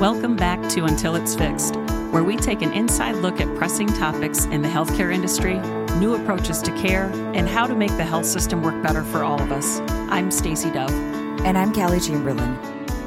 Welcome 0.00 0.34
back 0.34 0.66
to 0.70 0.86
Until 0.86 1.14
It's 1.14 1.34
Fixed, 1.34 1.76
where 2.10 2.24
we 2.24 2.34
take 2.34 2.62
an 2.62 2.72
inside 2.72 3.16
look 3.16 3.38
at 3.38 3.54
pressing 3.54 3.86
topics 3.86 4.46
in 4.46 4.62
the 4.62 4.68
healthcare 4.68 5.12
industry, 5.12 5.58
new 5.98 6.14
approaches 6.14 6.62
to 6.62 6.72
care, 6.72 7.10
and 7.34 7.46
how 7.46 7.66
to 7.66 7.74
make 7.74 7.94
the 7.98 8.04
health 8.04 8.24
system 8.24 8.62
work 8.62 8.82
better 8.82 9.04
for 9.04 9.22
all 9.22 9.38
of 9.42 9.52
us. 9.52 9.80
I'm 10.08 10.30
Stacy 10.30 10.70
Dove. 10.70 10.90
And 11.44 11.58
I'm 11.58 11.74
Callie 11.74 12.00
Chamberlain. 12.00 12.58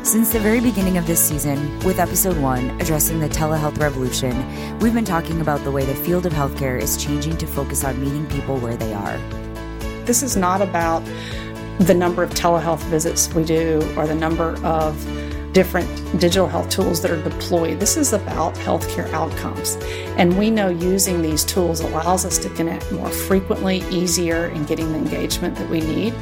Since 0.05 0.31
the 0.31 0.39
very 0.39 0.59
beginning 0.59 0.99
of 0.99 1.07
this 1.07 1.19
season, 1.19 1.79
with 1.79 1.97
episode 1.97 2.37
one 2.37 2.79
addressing 2.79 3.19
the 3.19 3.27
telehealth 3.27 3.79
revolution, 3.79 4.77
we've 4.77 4.93
been 4.93 5.03
talking 5.03 5.41
about 5.41 5.63
the 5.63 5.71
way 5.71 5.85
the 5.85 5.95
field 5.95 6.27
of 6.27 6.33
healthcare 6.33 6.79
is 6.79 6.95
changing 6.95 7.37
to 7.37 7.47
focus 7.47 7.83
on 7.83 7.99
meeting 7.99 8.27
people 8.27 8.57
where 8.57 8.77
they 8.77 8.93
are. 8.93 9.17
This 10.05 10.21
is 10.21 10.37
not 10.37 10.61
about 10.61 11.03
the 11.79 11.95
number 11.95 12.21
of 12.21 12.29
telehealth 12.29 12.83
visits 12.83 13.33
we 13.33 13.43
do 13.43 13.81
or 13.97 14.05
the 14.05 14.13
number 14.13 14.63
of 14.63 14.95
different 15.53 15.87
digital 16.19 16.47
health 16.47 16.69
tools 16.69 17.01
that 17.01 17.11
are 17.11 17.21
deployed. 17.21 17.79
This 17.79 17.95
is 17.95 18.11
about 18.11 18.55
healthcare 18.55 19.09
outcomes. 19.13 19.77
And 20.17 20.37
we 20.37 20.49
know 20.49 20.69
using 20.69 21.21
these 21.21 21.45
tools 21.45 21.79
allows 21.79 22.25
us 22.25 22.37
to 22.39 22.49
connect 22.49 22.91
more 22.91 23.09
frequently, 23.09 23.77
easier, 23.89 24.47
in 24.47 24.65
getting 24.65 24.91
the 24.91 24.97
engagement 24.97 25.55
that 25.57 25.69
we 25.69 25.79
need. 25.79 26.13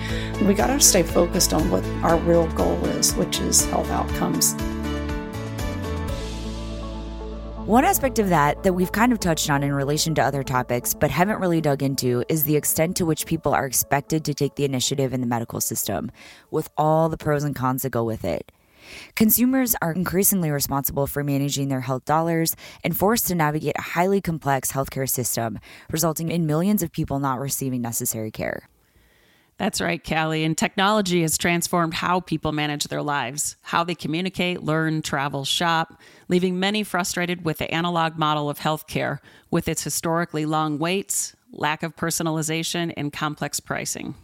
We 0.41 0.53
got 0.53 0.67
to 0.67 0.79
stay 0.79 1.01
focused 1.01 1.53
on 1.53 1.71
what 1.71 1.83
our 2.03 2.17
real 2.17 2.47
goal 2.53 2.83
is, 2.85 3.15
which 3.15 3.39
is 3.39 3.65
health 3.65 3.89
outcomes. 3.89 4.53
One 7.65 7.85
aspect 7.85 8.19
of 8.19 8.27
that 8.29 8.63
that 8.63 8.73
we've 8.73 8.91
kind 8.91 9.13
of 9.13 9.19
touched 9.19 9.49
on 9.49 9.63
in 9.63 9.71
relation 9.71 10.13
to 10.15 10.21
other 10.21 10.43
topics, 10.43 10.93
but 10.93 11.09
haven't 11.09 11.39
really 11.39 11.61
dug 11.61 11.81
into, 11.81 12.25
is 12.27 12.43
the 12.43 12.57
extent 12.57 12.97
to 12.97 13.05
which 13.05 13.25
people 13.25 13.53
are 13.53 13.65
expected 13.65 14.25
to 14.25 14.33
take 14.33 14.55
the 14.55 14.65
initiative 14.65 15.13
in 15.13 15.21
the 15.21 15.27
medical 15.27 15.61
system, 15.61 16.11
with 16.49 16.69
all 16.75 17.07
the 17.07 17.17
pros 17.17 17.45
and 17.45 17.55
cons 17.55 17.83
that 17.83 17.91
go 17.91 18.03
with 18.03 18.25
it. 18.25 18.51
Consumers 19.15 19.75
are 19.81 19.91
increasingly 19.91 20.51
responsible 20.51 21.07
for 21.07 21.23
managing 21.23 21.69
their 21.69 21.81
health 21.81 22.05
dollars 22.05 22.55
and 22.83 22.97
forced 22.97 23.27
to 23.27 23.35
navigate 23.35 23.77
a 23.77 23.81
highly 23.81 24.21
complex 24.21 24.71
healthcare 24.71 25.09
system, 25.09 25.59
resulting 25.91 26.29
in 26.29 26.45
millions 26.45 26.83
of 26.83 26.91
people 26.91 27.19
not 27.19 27.39
receiving 27.39 27.81
necessary 27.81 28.31
care. 28.31 28.67
That's 29.61 29.79
right, 29.79 30.03
Callie. 30.03 30.43
And 30.43 30.57
technology 30.57 31.21
has 31.21 31.37
transformed 31.37 31.93
how 31.93 32.19
people 32.19 32.51
manage 32.51 32.85
their 32.85 33.03
lives, 33.03 33.57
how 33.61 33.83
they 33.83 33.93
communicate, 33.93 34.63
learn, 34.63 35.03
travel, 35.03 35.45
shop, 35.45 36.01
leaving 36.29 36.59
many 36.59 36.81
frustrated 36.81 37.45
with 37.45 37.59
the 37.59 37.71
analog 37.71 38.17
model 38.17 38.49
of 38.49 38.57
healthcare 38.57 39.19
with 39.51 39.67
its 39.67 39.83
historically 39.83 40.47
long 40.47 40.79
waits, 40.79 41.35
lack 41.51 41.83
of 41.83 41.95
personalization, 41.95 42.91
and 42.97 43.13
complex 43.13 43.59
pricing. 43.59 44.15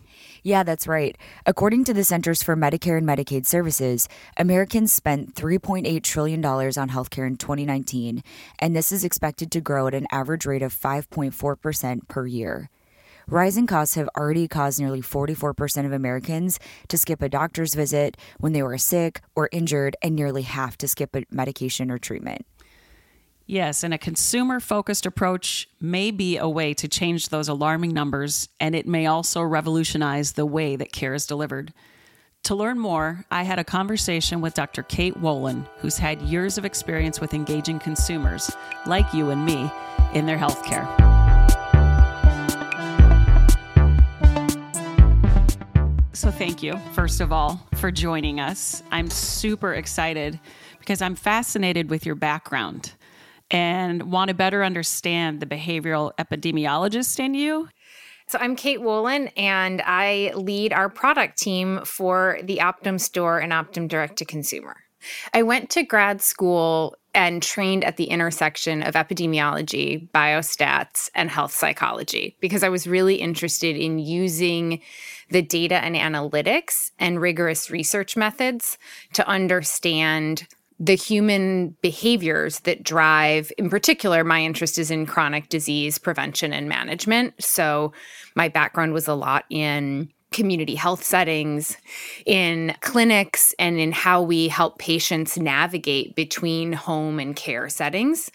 Yeah, 0.44 0.64
that's 0.64 0.88
right. 0.88 1.18
According 1.46 1.84
to 1.86 1.94
the 1.94 2.04
Centers 2.04 2.44
for 2.44 2.56
Medicare 2.56 2.98
and 2.98 3.08
Medicaid 3.08 3.46
Services, 3.46 4.08
Americans 4.38 4.92
spent 4.94 5.36
$3.8 5.36 6.04
trillion 6.04 6.44
on 6.44 6.90
healthcare 6.90 7.28
in 7.28 7.38
2019, 7.38 8.24
and 8.60 8.76
this 8.76 8.92
is 8.92 9.04
expected 9.04 9.52
to 9.52 9.62
grow 9.62 9.88
at 9.88 9.94
an 9.94 10.08
average 10.12 10.46
rate 10.46 10.62
of 10.62 10.74
5.4% 10.74 12.08
per 12.08 12.26
year. 12.26 12.70
Rising 13.30 13.68
costs 13.68 13.96
have 13.96 14.10
already 14.18 14.48
caused 14.48 14.80
nearly 14.80 15.02
44% 15.02 15.86
of 15.86 15.92
Americans 15.92 16.60
to 16.88 16.98
skip 16.98 17.22
a 17.22 17.28
doctor's 17.28 17.74
visit 17.74 18.16
when 18.40 18.54
they 18.54 18.64
were 18.64 18.78
sick 18.78 19.22
or 19.36 19.50
injured, 19.52 19.98
and 20.02 20.16
nearly 20.16 20.44
half 20.44 20.78
to 20.78 20.88
skip 20.88 21.14
a 21.14 21.24
medication 21.30 21.92
or 21.92 21.98
treatment. 21.98 22.46
Yes, 23.50 23.82
and 23.86 23.94
a 23.94 23.98
consumer 23.98 24.60
focused 24.60 25.06
approach 25.06 25.70
may 25.80 26.12
be 26.12 26.36
a 26.36 26.50
way 26.50 26.74
to 26.74 26.88
change 26.90 27.30
those 27.30 27.48
alarming 27.48 27.94
numbers, 27.94 28.50
and 28.60 28.76
it 28.76 28.86
may 28.86 29.06
also 29.06 29.42
revolutionize 29.42 30.34
the 30.34 30.46
way 30.46 30.76
that 30.76 30.92
care 30.92 31.14
is 31.14 31.26
delivered. 31.26 31.74
To 32.44 32.56
learn 32.56 32.78
more, 32.78 33.24
I 33.32 33.44
had 33.44 33.58
a 33.58 33.64
conversation 33.64 34.42
with 34.42 34.54
Dr. 34.54 34.84
Kate 34.84 35.18
Wolin, 35.22 35.66
who's 35.78 35.98
had 35.98 36.22
years 36.24 36.58
of 36.58 36.66
experience 36.66 37.22
with 37.22 37.34
engaging 37.34 37.80
consumers, 37.80 38.52
like 38.86 39.14
you 39.14 39.30
and 39.30 39.46
me, 39.46 39.72
in 40.14 40.26
their 40.26 40.38
healthcare. 40.38 40.86
So, 46.12 46.32
thank 46.32 46.62
you, 46.62 46.78
first 46.92 47.22
of 47.22 47.32
all, 47.32 47.66
for 47.76 47.92
joining 47.92 48.42
us. 48.42 48.84
I'm 48.92 49.10
super 49.10 49.74
excited 49.74 50.38
because 50.80 51.02
I'm 51.02 51.16
fascinated 51.16 51.90
with 51.90 52.06
your 52.06 52.16
background 52.16 52.92
and 53.52 54.12
want 54.12 54.30
to 54.30 54.34
better 54.34 54.64
understand 54.64 55.40
the 55.40 55.46
behavioral 55.46 56.12
epidemiologist 56.18 57.20
in 57.20 57.34
you. 57.34 57.70
So 58.28 58.38
I'm 58.42 58.58
Kate 58.58 58.80
Wolin, 58.80 59.32
and 59.38 59.82
I 59.86 60.34
lead 60.36 60.74
our 60.74 60.90
product 60.90 61.38
team 61.38 61.80
for 61.86 62.40
the 62.44 62.58
Optum 62.58 63.00
store 63.00 63.40
and 63.40 63.54
Optum 63.54 63.88
Direct 63.88 64.18
to 64.18 64.26
Consumer. 64.26 64.76
I 65.34 65.44
went 65.44 65.70
to 65.72 65.84
grad 65.84 66.22
school 66.22 66.98
and 67.14 67.42
trained 67.42 67.84
at 67.84 67.98
the 67.98 68.06
intersection 68.06 68.84
of 68.84 68.96
epidemiology, 68.96 70.10
biostats, 70.12 71.10
and 71.16 71.30
health 71.30 71.52
psychology 71.52 72.36
because 72.40 72.64
I 72.64 72.70
was 72.70 72.86
really 72.86 73.16
interested 73.16 73.76
in 73.76 73.98
using 73.98 74.82
the 75.30 75.42
data 75.42 75.76
and 75.76 75.96
analytics 75.96 76.92
and 77.00 77.20
rigorous 77.20 77.72
research 77.72 78.16
methods 78.16 78.78
to 79.14 79.28
understand 79.28 80.48
the 80.80 80.96
human 80.96 81.76
behaviors 81.82 82.60
that 82.62 82.84
drive, 82.84 83.52
in 83.58 83.70
particular, 83.70 84.24
my 84.24 84.42
interest 84.42 84.78
is 84.78 84.92
in 84.92 85.06
chronic 85.06 85.50
disease 85.50 85.98
prevention 85.98 86.54
and 86.54 86.70
management. 86.70 87.34
So, 87.44 87.94
my 88.36 88.48
background 88.48 88.94
was 88.94 89.08
a 89.08 89.16
lot 89.16 89.46
in 89.50 90.12
community 90.32 90.76
health 90.76 91.04
settings, 91.04 91.78
in 92.26 92.76
clinics, 92.82 93.56
and 93.58 93.80
in 93.80 93.92
how 93.92 94.22
we 94.22 94.48
help 94.50 94.78
patients 94.78 95.38
navigate 95.38 96.16
between 96.16 96.74
home 96.74 97.20
and 97.20 97.36
care 97.36 97.70
settings 97.70 98.30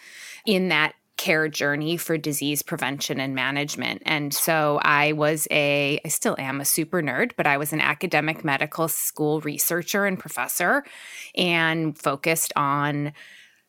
in 0.47 0.69
that 0.69 0.95
care 1.23 1.47
journey 1.47 1.97
for 1.97 2.19
disease 2.19 2.63
prevention 2.63 3.21
and 3.21 3.33
management. 3.33 4.03
And 4.05 4.35
so 4.35 4.81
I 4.83 5.13
was 5.13 5.47
a, 5.53 6.01
I 6.05 6.09
still 6.09 6.35
am 6.37 6.61
a 6.61 6.65
super 6.65 7.01
nerd, 7.01 7.31
but 7.37 7.47
I 7.47 7.59
was 7.59 7.73
an 7.73 7.81
academic 7.81 8.45
medical 8.45 8.89
school 8.89 9.41
researcher 9.43 10.05
and 10.05 10.19
professor 10.19 10.83
and 11.37 11.97
focused 11.97 12.53
on 12.57 13.13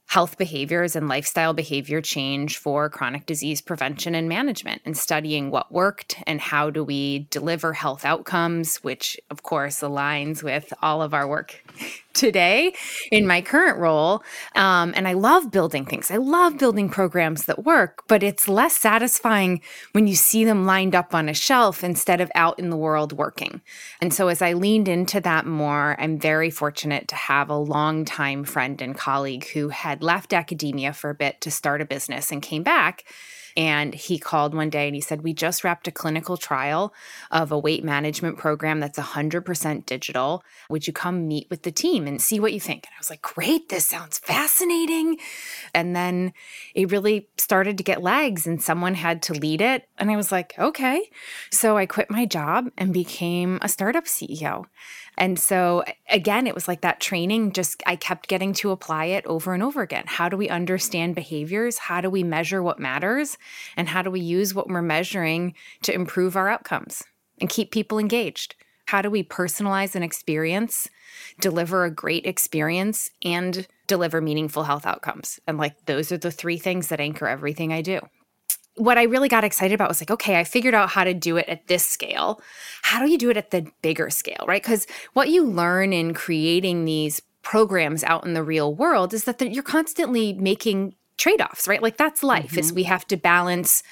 health 0.07 0.39
behaviors 0.39 0.95
and 0.95 1.07
lifestyle 1.07 1.53
behavior 1.53 2.01
change 2.01 2.57
for 2.57 2.89
chronic 2.89 3.27
disease 3.27 3.61
prevention 3.61 4.15
and 4.15 4.27
management 4.27 4.81
and 4.83 4.97
studying 4.97 5.51
what 5.51 5.71
worked 5.71 6.21
and 6.25 6.41
how 6.41 6.71
do 6.71 6.83
we 6.83 7.27
deliver 7.29 7.71
health 7.73 8.03
outcomes 8.03 8.77
which 8.77 9.19
of 9.29 9.43
course 9.43 9.79
aligns 9.79 10.43
with 10.43 10.73
all 10.81 11.01
of 11.01 11.13
our 11.13 11.27
work 11.27 11.63
today 12.13 12.73
in 13.11 13.27
my 13.27 13.41
current 13.41 13.77
role. 13.77 14.23
Um, 14.55 14.93
and 14.95 15.07
I 15.07 15.13
love 15.13 15.51
building 15.51 15.85
things. 15.85 16.11
I 16.11 16.17
love 16.17 16.57
building 16.57 16.89
programs 16.89 17.45
that 17.45 17.65
work, 17.65 18.03
but 18.07 18.23
it's 18.23 18.47
less 18.47 18.77
satisfying 18.77 19.61
when 19.93 20.07
you 20.07 20.15
see 20.15 20.45
them 20.45 20.65
lined 20.65 20.95
up 20.95 21.13
on 21.13 21.29
a 21.29 21.33
shelf 21.33 21.83
instead 21.83 22.21
of 22.21 22.31
out 22.35 22.59
in 22.59 22.69
the 22.69 22.77
world 22.77 23.13
working. 23.13 23.61
And 24.01 24.13
so 24.13 24.27
as 24.27 24.41
I 24.41 24.53
leaned 24.53 24.87
into 24.87 25.19
that 25.21 25.45
more, 25.45 25.95
I'm 25.99 26.19
very 26.19 26.49
fortunate 26.49 27.07
to 27.09 27.15
have 27.15 27.49
a 27.49 27.57
longtime 27.57 28.43
friend 28.45 28.81
and 28.81 28.95
colleague 28.95 29.47
who 29.49 29.69
had 29.69 30.03
left 30.03 30.33
academia 30.33 30.93
for 30.93 31.09
a 31.09 31.15
bit 31.15 31.41
to 31.41 31.51
start 31.51 31.81
a 31.81 31.85
business 31.85 32.31
and 32.31 32.41
came 32.41 32.63
back 32.63 33.03
and 33.55 33.93
he 33.93 34.17
called 34.17 34.55
one 34.55 34.69
day 34.69 34.87
and 34.87 34.95
he 34.95 35.01
said, 35.01 35.21
We 35.21 35.33
just 35.33 35.63
wrapped 35.63 35.87
a 35.87 35.91
clinical 35.91 36.37
trial 36.37 36.93
of 37.31 37.51
a 37.51 37.59
weight 37.59 37.83
management 37.83 38.37
program 38.37 38.79
that's 38.79 38.97
100% 38.97 39.85
digital. 39.85 40.43
Would 40.69 40.87
you 40.87 40.93
come 40.93 41.27
meet 41.27 41.47
with 41.49 41.63
the 41.63 41.71
team 41.71 42.07
and 42.07 42.21
see 42.21 42.39
what 42.39 42.53
you 42.53 42.59
think? 42.59 42.85
And 42.85 42.93
I 42.95 42.99
was 42.99 43.09
like, 43.09 43.21
Great, 43.21 43.69
this 43.69 43.87
sounds 43.87 44.17
fascinating. 44.19 45.17
And 45.73 45.95
then 45.95 46.33
it 46.73 46.91
really 46.91 47.27
started 47.37 47.77
to 47.77 47.83
get 47.83 48.01
legs 48.01 48.47
and 48.47 48.61
someone 48.61 48.95
had 48.95 49.21
to 49.23 49.33
lead 49.33 49.61
it. 49.61 49.87
And 49.97 50.09
I 50.09 50.15
was 50.15 50.31
like, 50.31 50.53
Okay. 50.57 51.09
So 51.51 51.77
I 51.77 51.85
quit 51.85 52.09
my 52.09 52.25
job 52.25 52.69
and 52.77 52.93
became 52.93 53.59
a 53.61 53.69
startup 53.69 54.05
CEO. 54.05 54.65
And 55.17 55.37
so 55.37 55.83
again, 56.09 56.47
it 56.47 56.55
was 56.55 56.67
like 56.67 56.81
that 56.81 56.99
training 56.99 57.51
just 57.51 57.83
I 57.85 57.95
kept 57.95 58.27
getting 58.27 58.53
to 58.53 58.71
apply 58.71 59.05
it 59.05 59.25
over 59.27 59.53
and 59.53 59.61
over 59.61 59.81
again. 59.81 60.05
How 60.07 60.27
do 60.27 60.37
we 60.37 60.49
understand 60.49 61.15
behaviors? 61.15 61.77
How 61.77 62.01
do 62.01 62.09
we 62.09 62.23
measure 62.23 62.63
what 62.63 62.79
matters? 62.79 63.37
And 63.75 63.89
how 63.89 64.01
do 64.01 64.11
we 64.11 64.19
use 64.19 64.53
what 64.53 64.67
we're 64.67 64.81
measuring 64.81 65.55
to 65.83 65.93
improve 65.93 66.35
our 66.35 66.49
outcomes 66.49 67.03
and 67.39 67.49
keep 67.49 67.71
people 67.71 67.99
engaged? 67.99 68.55
How 68.87 69.01
do 69.01 69.09
we 69.09 69.23
personalize 69.23 69.95
an 69.95 70.03
experience, 70.03 70.89
deliver 71.39 71.85
a 71.85 71.91
great 71.91 72.25
experience, 72.25 73.09
and 73.23 73.65
deliver 73.87 74.21
meaningful 74.21 74.63
health 74.63 74.85
outcomes? 74.85 75.39
And 75.47 75.57
like 75.57 75.85
those 75.85 76.11
are 76.11 76.17
the 76.17 76.31
three 76.31 76.57
things 76.57 76.89
that 76.89 76.99
anchor 76.99 77.27
everything 77.27 77.71
I 77.71 77.81
do 77.81 78.01
what 78.75 78.97
I 78.97 79.03
really 79.03 79.29
got 79.29 79.43
excited 79.43 79.75
about 79.75 79.89
was 79.89 80.01
like, 80.01 80.11
okay, 80.11 80.39
I 80.39 80.43
figured 80.43 80.73
out 80.73 80.89
how 80.89 81.03
to 81.03 81.13
do 81.13 81.37
it 81.37 81.47
at 81.47 81.67
this 81.67 81.85
scale. 81.85 82.41
How 82.81 83.03
do 83.05 83.11
you 83.11 83.17
do 83.17 83.29
it 83.29 83.37
at 83.37 83.51
the 83.51 83.67
bigger 83.81 84.09
scale, 84.09 84.45
right? 84.47 84.61
Because 84.61 84.87
what 85.13 85.29
you 85.29 85.45
learn 85.45 85.93
in 85.93 86.13
creating 86.13 86.85
these 86.85 87.21
programs 87.43 88.03
out 88.03 88.25
in 88.25 88.33
the 88.33 88.43
real 88.43 88.73
world 88.73 89.13
is 89.13 89.25
that 89.25 89.41
you're 89.41 89.63
constantly 89.63 90.33
making 90.33 90.95
trade-offs, 91.17 91.67
right? 91.67 91.81
Like 91.81 91.97
that's 91.97 92.23
life. 92.23 92.51
Mm-hmm. 92.51 92.59
Is 92.59 92.73
we 92.73 92.83
have 92.83 93.05
to 93.07 93.17
balance 93.17 93.83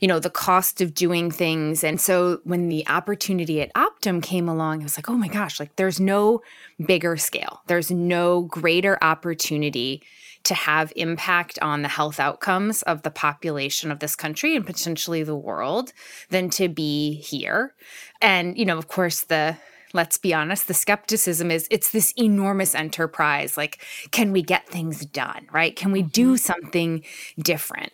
you 0.00 0.08
know 0.08 0.18
the 0.18 0.30
cost 0.30 0.80
of 0.80 0.94
doing 0.94 1.30
things 1.30 1.82
and 1.82 2.00
so 2.00 2.40
when 2.44 2.68
the 2.68 2.86
opportunity 2.88 3.60
at 3.60 3.72
optum 3.74 4.22
came 4.22 4.48
along 4.48 4.80
i 4.80 4.82
was 4.84 4.96
like 4.96 5.08
oh 5.08 5.16
my 5.16 5.28
gosh 5.28 5.58
like 5.58 5.74
there's 5.76 6.00
no 6.00 6.40
bigger 6.86 7.16
scale 7.16 7.62
there's 7.66 7.90
no 7.90 8.42
greater 8.42 8.98
opportunity 9.02 10.02
to 10.44 10.54
have 10.54 10.92
impact 10.96 11.58
on 11.60 11.82
the 11.82 11.88
health 11.88 12.20
outcomes 12.20 12.82
of 12.82 13.02
the 13.02 13.10
population 13.10 13.90
of 13.90 13.98
this 13.98 14.14
country 14.14 14.54
and 14.54 14.66
potentially 14.66 15.22
the 15.22 15.36
world 15.36 15.92
than 16.30 16.48
to 16.48 16.68
be 16.68 17.14
here 17.14 17.74
and 18.22 18.56
you 18.56 18.64
know 18.64 18.78
of 18.78 18.88
course 18.88 19.22
the 19.22 19.56
let's 19.92 20.18
be 20.18 20.34
honest, 20.34 20.68
the 20.68 20.74
skepticism 20.74 21.50
is 21.50 21.66
it's 21.70 21.90
this 21.90 22.12
enormous 22.16 22.74
enterprise. 22.74 23.56
Like, 23.56 23.84
can 24.10 24.32
we 24.32 24.42
get 24.42 24.68
things 24.68 25.04
done, 25.06 25.46
right? 25.52 25.74
Can 25.74 25.92
we 25.92 26.02
do 26.02 26.34
mm-hmm. 26.34 26.36
something 26.36 27.04
different? 27.38 27.92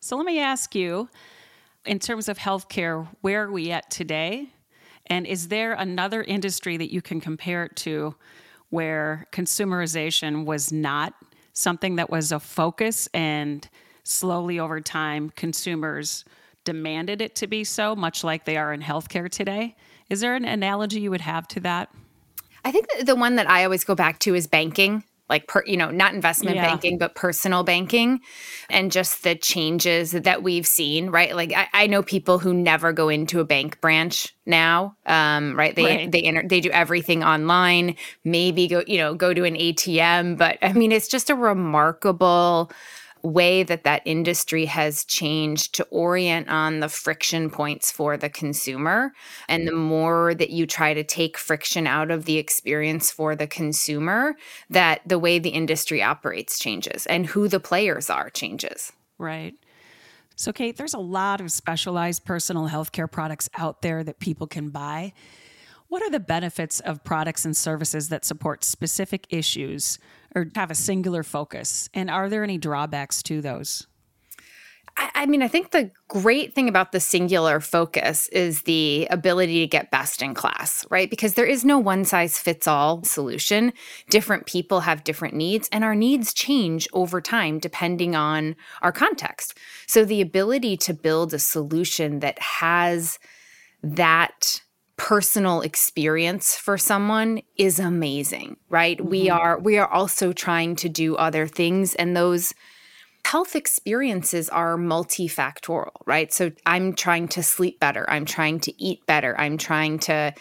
So 0.00 0.16
let 0.16 0.26
me 0.26 0.38
ask 0.38 0.74
you, 0.74 1.08
in 1.84 1.98
terms 1.98 2.28
of 2.28 2.38
healthcare, 2.38 3.08
where 3.22 3.44
are 3.44 3.52
we 3.52 3.70
at 3.70 3.90
today? 3.90 4.50
And 5.06 5.26
is 5.26 5.48
there 5.48 5.72
another 5.74 6.22
industry 6.22 6.76
that 6.76 6.92
you 6.92 7.00
can 7.00 7.20
compare 7.20 7.64
it 7.64 7.76
to 7.76 8.14
where 8.70 9.26
consumerization 9.32 10.44
was 10.44 10.72
not 10.72 11.14
something 11.52 11.96
that 11.96 12.10
was 12.10 12.32
a 12.32 12.40
focus 12.40 13.08
and 13.14 13.68
slowly 14.02 14.58
over 14.58 14.80
time 14.80 15.30
consumers 15.30 16.24
demanded 16.64 17.22
it 17.22 17.36
to 17.36 17.46
be 17.46 17.64
so, 17.64 17.94
much 17.94 18.24
like 18.24 18.44
they 18.44 18.56
are 18.56 18.72
in 18.72 18.82
healthcare 18.82 19.30
today? 19.30 19.76
Is 20.08 20.20
there 20.20 20.34
an 20.34 20.44
analogy 20.44 21.00
you 21.00 21.10
would 21.10 21.20
have 21.20 21.48
to 21.48 21.60
that? 21.60 21.90
I 22.64 22.72
think 22.72 22.86
the 23.04 23.16
one 23.16 23.36
that 23.36 23.48
I 23.48 23.64
always 23.64 23.84
go 23.84 23.94
back 23.94 24.18
to 24.20 24.34
is 24.34 24.46
banking 24.46 25.04
like 25.28 25.46
per, 25.48 25.62
you 25.66 25.76
know 25.76 25.90
not 25.90 26.14
investment 26.14 26.56
yeah. 26.56 26.66
banking 26.66 26.98
but 26.98 27.14
personal 27.14 27.64
banking 27.64 28.20
and 28.70 28.92
just 28.92 29.22
the 29.24 29.34
changes 29.34 30.12
that 30.12 30.42
we've 30.42 30.66
seen 30.66 31.10
right 31.10 31.34
like 31.34 31.52
i, 31.54 31.68
I 31.72 31.86
know 31.86 32.02
people 32.02 32.38
who 32.38 32.54
never 32.54 32.92
go 32.92 33.08
into 33.08 33.40
a 33.40 33.44
bank 33.44 33.80
branch 33.80 34.34
now 34.44 34.96
um, 35.06 35.56
right 35.56 35.74
they 35.74 35.84
right. 35.84 36.10
they 36.10 36.22
enter, 36.22 36.44
they 36.46 36.60
do 36.60 36.70
everything 36.70 37.24
online 37.24 37.96
maybe 38.24 38.68
go 38.68 38.82
you 38.86 38.98
know 38.98 39.14
go 39.14 39.34
to 39.34 39.44
an 39.44 39.54
atm 39.54 40.36
but 40.36 40.58
i 40.62 40.72
mean 40.72 40.92
it's 40.92 41.08
just 41.08 41.30
a 41.30 41.34
remarkable 41.34 42.70
way 43.26 43.62
that 43.62 43.84
that 43.84 44.02
industry 44.04 44.64
has 44.66 45.04
changed 45.04 45.74
to 45.74 45.84
orient 45.90 46.48
on 46.48 46.80
the 46.80 46.88
friction 46.88 47.50
points 47.50 47.90
for 47.90 48.16
the 48.16 48.28
consumer. 48.28 49.12
And 49.48 49.66
the 49.66 49.72
more 49.72 50.34
that 50.34 50.50
you 50.50 50.66
try 50.66 50.94
to 50.94 51.04
take 51.04 51.36
friction 51.36 51.86
out 51.86 52.10
of 52.10 52.24
the 52.24 52.38
experience 52.38 53.10
for 53.10 53.34
the 53.34 53.46
consumer, 53.46 54.36
that 54.70 55.00
the 55.06 55.18
way 55.18 55.38
the 55.38 55.50
industry 55.50 56.02
operates 56.02 56.58
changes 56.58 57.06
and 57.06 57.26
who 57.26 57.48
the 57.48 57.60
players 57.60 58.08
are 58.08 58.30
changes. 58.30 58.92
Right. 59.18 59.54
So, 60.36 60.52
Kate, 60.52 60.76
there's 60.76 60.94
a 60.94 60.98
lot 60.98 61.40
of 61.40 61.50
specialized 61.50 62.24
personal 62.24 62.68
healthcare 62.68 63.10
products 63.10 63.48
out 63.56 63.80
there 63.80 64.04
that 64.04 64.20
people 64.20 64.46
can 64.46 64.68
buy. 64.68 65.14
What 65.88 66.02
are 66.02 66.10
the 66.10 66.20
benefits 66.20 66.80
of 66.80 67.02
products 67.04 67.44
and 67.44 67.56
services 67.56 68.08
that 68.10 68.24
support 68.24 68.64
specific 68.64 69.26
issues 69.30 69.98
or 70.36 70.48
have 70.54 70.70
a 70.70 70.76
singular 70.76 71.24
focus? 71.24 71.88
And 71.94 72.10
are 72.10 72.28
there 72.28 72.44
any 72.44 72.58
drawbacks 72.58 73.22
to 73.24 73.40
those? 73.40 73.86
I, 74.98 75.26
mean, 75.26 75.42
I 75.42 75.48
think 75.48 75.72
the 75.72 75.90
great 76.08 76.54
thing 76.54 76.70
about 76.70 76.92
the 76.92 77.00
singular 77.00 77.60
focus 77.60 78.28
is 78.28 78.62
the 78.62 79.06
ability 79.10 79.60
to 79.60 79.66
get 79.66 79.90
best 79.90 80.22
in 80.22 80.32
class, 80.32 80.86
right? 80.90 81.10
Because 81.10 81.34
there 81.34 81.44
is 81.44 81.66
no 81.66 81.78
one 81.78 82.06
size 82.06 82.38
fits 82.38 82.66
all 82.66 83.02
solution. 83.04 83.74
Different 84.08 84.46
people 84.46 84.80
have 84.80 85.04
different 85.04 85.34
needs, 85.34 85.68
and 85.70 85.84
our 85.84 85.94
needs 85.94 86.32
change 86.32 86.88
over 86.94 87.20
time 87.20 87.58
depending 87.58 88.16
on 88.16 88.56
our 88.80 88.92
context. 88.92 89.58
So, 89.86 90.04
the 90.04 90.22
ability 90.22 90.78
to 90.78 90.94
build 90.94 91.34
a 91.34 91.38
solution 91.38 92.20
that 92.20 92.38
has 92.38 93.18
that 93.82 94.62
personal 94.96 95.60
experience 95.60 96.56
for 96.56 96.78
someone 96.78 97.42
is 97.56 97.78
amazing 97.78 98.56
right? 98.68 98.98
Mm-hmm. 98.98 99.08
we 99.08 99.30
are 99.30 99.58
we 99.58 99.78
are 99.78 99.88
also 99.88 100.32
trying 100.32 100.76
to 100.76 100.88
do 100.88 101.16
other 101.16 101.46
things 101.46 101.94
and 101.94 102.16
those 102.16 102.54
health 103.24 103.56
experiences 103.56 104.48
are 104.48 104.76
multifactorial 104.76 105.90
right? 106.06 106.32
So 106.32 106.52
i'm 106.64 106.94
trying 106.94 107.28
to 107.28 107.42
sleep 107.42 107.80
better 107.80 108.08
i'm 108.08 108.24
trying 108.24 108.60
to 108.60 108.82
eat 108.82 109.04
better 109.06 109.38
i'm 109.38 109.58
trying 109.58 109.98
to 110.00 110.34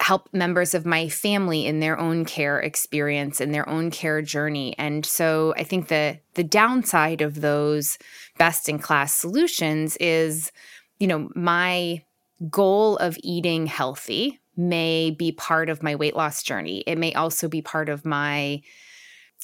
help 0.00 0.28
members 0.32 0.74
of 0.74 0.84
my 0.84 1.08
family 1.08 1.66
in 1.66 1.80
their 1.80 1.98
own 1.98 2.24
care 2.24 2.58
experience 2.58 3.40
in 3.40 3.52
their 3.52 3.68
own 3.68 3.90
care 3.90 4.20
journey. 4.22 4.74
And 4.78 5.06
so 5.06 5.54
i 5.56 5.64
think 5.64 5.88
the 5.88 6.18
the 6.34 6.44
downside 6.44 7.20
of 7.20 7.40
those 7.40 7.98
best 8.38 8.68
in 8.68 8.78
class 8.78 9.14
solutions 9.14 9.96
is 9.98 10.50
you 10.98 11.06
know 11.06 11.30
my 11.34 12.02
goal 12.50 12.96
of 12.96 13.16
eating 13.22 13.66
healthy 13.66 14.40
may 14.56 15.10
be 15.10 15.32
part 15.32 15.68
of 15.68 15.82
my 15.82 15.94
weight 15.94 16.16
loss 16.16 16.42
journey. 16.42 16.84
It 16.86 16.98
may 16.98 17.12
also 17.14 17.48
be 17.48 17.62
part 17.62 17.88
of 17.88 18.04
my 18.04 18.62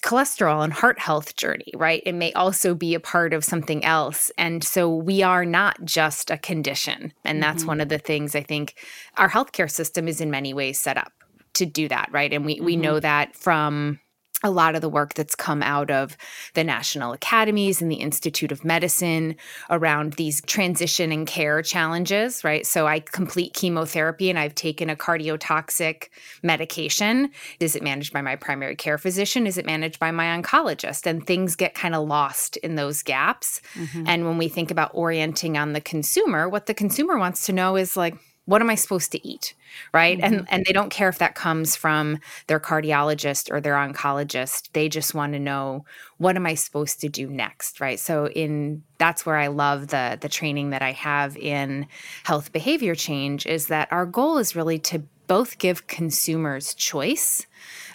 cholesterol 0.03 0.65
and 0.65 0.73
heart 0.73 0.99
health 0.99 1.37
journey, 1.37 1.73
right? 1.75 2.03
It 2.07 2.15
may 2.15 2.33
also 2.33 2.75
be 2.75 2.95
a 2.95 3.01
part 3.01 3.35
of 3.35 3.45
something 3.45 3.85
else. 3.85 4.31
And 4.39 4.65
so 4.65 4.89
we 4.89 5.23
are 5.23 5.45
not 5.45 5.85
just 5.85 6.31
a 6.31 6.39
condition. 6.39 7.13
And 7.25 7.43
that's 7.43 7.61
mm-hmm. 7.61 7.69
one 7.69 7.81
of 7.81 7.89
the 7.89 7.99
things 7.99 8.35
I 8.35 8.43
think 8.43 8.77
our 9.17 9.29
healthcare 9.29 9.71
system 9.71 10.09
is 10.09 10.21
in 10.21 10.31
many 10.31 10.55
ways 10.55 10.79
set 10.79 10.97
up 10.97 11.13
to 11.55 11.67
do 11.67 11.89
that, 11.89 12.09
right? 12.13 12.33
And 12.33 12.47
we 12.47 12.57
mm-hmm. 12.57 12.65
we 12.65 12.77
know 12.77 12.95
mm-hmm. 12.95 13.01
that 13.01 13.37
from 13.37 14.01
a 14.43 14.51
lot 14.51 14.75
of 14.75 14.81
the 14.81 14.89
work 14.89 15.15
that's 15.15 15.35
come 15.35 15.63
out 15.63 15.91
of 15.91 16.17
the 16.55 16.65
national 16.65 17.13
academies 17.13 17.83
and 17.83 17.91
the 17.91 17.97
Institute 17.97 18.51
of 18.53 18.65
Medicine 18.65 19.37
around 19.69 20.15
these 20.15 20.41
transition 20.43 21.13
and 21.13 21.27
care 21.27 21.63
challenges, 21.63 22.43
right? 22.43 22.67
So 22.67 22.87
I 22.87 23.01
complete 23.01 23.55
chemotherapy 23.55 24.31
and 24.31 24.39
I've 24.39 24.55
taken 24.55 24.89
a 24.89 24.97
cardiotoxic 24.97 26.09
medication. 26.43 27.31
Is 27.59 27.77
it 27.77 27.83
managed 27.83 28.13
by 28.13 28.23
my 28.23 28.37
primary 28.37 28.77
care 28.77 28.99
physician? 28.99 29.47
Is 29.47 29.59
it 29.59 29.67
managed 29.67 29.99
by 29.99 30.11
my 30.11 30.27
oncologist? 30.27 31.07
And 31.07 31.27
things 31.27 31.57
get 31.57 31.75
kind 31.75 31.95
of 31.95 32.09
lost 32.09 32.57
in 32.59 32.77
those 32.77 33.03
gaps. 33.03 33.61
Mm-hmm. 33.75 34.05
And 34.07 34.25
when 34.25 34.39
we 34.39 34.49
think 34.49 34.71
about 34.71 34.91
orienting 34.95 35.59
on 35.59 35.75
the 35.75 35.81
consumer, 35.81 36.49
what 36.49 36.67
the 36.67 36.75
consumer 36.75 37.19
wants 37.19 37.47
to 37.47 37.53
know 37.53 37.77
is 37.77 37.97
like, 37.97 38.17
what 38.51 38.61
am 38.61 38.69
I 38.69 38.75
supposed 38.75 39.13
to 39.13 39.25
eat? 39.25 39.55
Right. 39.95 40.19
Mm-hmm. 40.19 40.35
And 40.35 40.47
and 40.51 40.65
they 40.67 40.73
don't 40.73 40.91
care 40.91 41.09
if 41.09 41.19
that 41.19 41.37
comes 41.37 41.77
from 41.77 42.19
their 42.49 42.59
cardiologist 42.59 43.49
or 43.49 43.61
their 43.61 43.75
oncologist. 43.75 44.71
They 44.73 44.89
just 44.89 45.15
want 45.15 45.35
to 45.35 45.39
know 45.39 45.85
what 46.19 46.35
am 46.35 46.47
I 46.47 46.55
supposed 46.55 47.01
to 47.03 47.09
do 47.09 47.31
next? 47.31 47.81
Right. 47.81 48.01
So 48.01 48.27
in 48.27 48.83
that's 48.99 49.25
where 49.25 49.37
I 49.37 49.47
love 49.47 49.87
the 49.87 50.19
the 50.21 50.29
training 50.29 50.71
that 50.71 50.83
I 50.83 50.91
have 50.91 51.37
in 51.37 51.87
health 52.25 52.53
behavior 52.53 52.97
change 52.97 53.47
is 53.47 53.69
that 53.69 53.87
our 53.93 54.05
goal 54.05 54.37
is 54.39 54.57
really 54.57 54.81
to 54.81 55.05
both 55.29 55.59
give 55.59 55.87
consumers 55.87 56.75
choice 56.75 57.47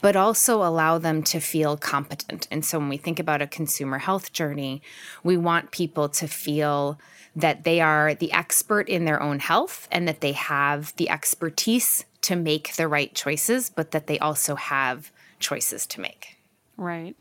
but 0.02 0.16
also 0.16 0.64
allow 0.64 0.98
them 0.98 1.22
to 1.24 1.42
feel 1.42 1.76
competent. 1.76 2.48
And 2.50 2.64
so 2.64 2.80
when 2.80 2.88
we 2.88 2.96
think 2.96 3.20
about 3.20 3.42
a 3.42 3.48
consumer 3.48 3.98
health 3.98 4.32
journey, 4.32 4.82
we 5.24 5.36
want 5.36 5.72
people 5.72 6.08
to 6.10 6.28
feel 6.28 6.98
that 7.36 7.64
they 7.64 7.82
are 7.82 8.14
the 8.14 8.32
expert 8.32 8.88
in 8.88 9.06
their 9.06 9.22
own 9.22 9.40
health 9.40 9.88
and 9.92 10.08
that 10.08 10.22
they 10.22 10.32
have 10.32 10.96
the 10.96 11.10
expertise 11.10 12.06
to 12.22 12.36
make 12.36 12.76
the 12.76 12.88
right 12.88 13.14
choices, 13.14 13.70
but 13.70 13.92
that 13.92 14.08
they 14.08 14.18
also 14.20 14.56
have 14.56 15.12
choices 15.40 15.86
to 15.86 16.02
make. 16.02 16.38
Right. 16.78 17.16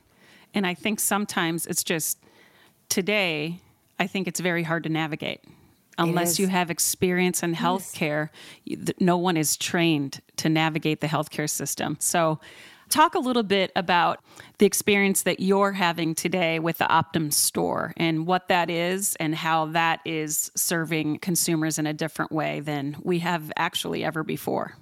And 0.54 0.66
I 0.66 0.74
think 0.74 1.00
sometimes 1.00 1.66
it's 1.66 1.82
just 1.82 2.18
today, 2.88 3.58
I 3.98 4.06
think 4.06 4.28
it's 4.28 4.40
very 4.40 4.62
hard 4.62 4.84
to 4.84 4.88
navigate. 4.88 5.40
Unless 5.96 6.40
you 6.40 6.48
have 6.48 6.70
experience 6.70 7.42
in 7.42 7.54
healthcare, 7.54 8.30
no 8.98 9.16
one 9.16 9.36
is 9.36 9.56
trained 9.56 10.20
to 10.38 10.48
navigate 10.48 11.00
the 11.00 11.06
healthcare 11.06 11.48
system. 11.48 11.96
So 12.00 12.40
Talk 12.88 13.14
a 13.14 13.18
little 13.18 13.42
bit 13.42 13.72
about 13.74 14.20
the 14.58 14.66
experience 14.66 15.22
that 15.22 15.40
you're 15.40 15.72
having 15.72 16.14
today 16.14 16.58
with 16.58 16.78
the 16.78 16.84
Optum 16.84 17.32
store 17.32 17.92
and 17.96 18.26
what 18.26 18.48
that 18.48 18.70
is 18.70 19.16
and 19.16 19.34
how 19.34 19.66
that 19.66 20.00
is 20.04 20.50
serving 20.54 21.18
consumers 21.18 21.78
in 21.78 21.86
a 21.86 21.92
different 21.92 22.30
way 22.30 22.60
than 22.60 22.96
we 23.02 23.18
have 23.20 23.52
actually 23.56 24.04
ever 24.04 24.22
before. 24.22 24.76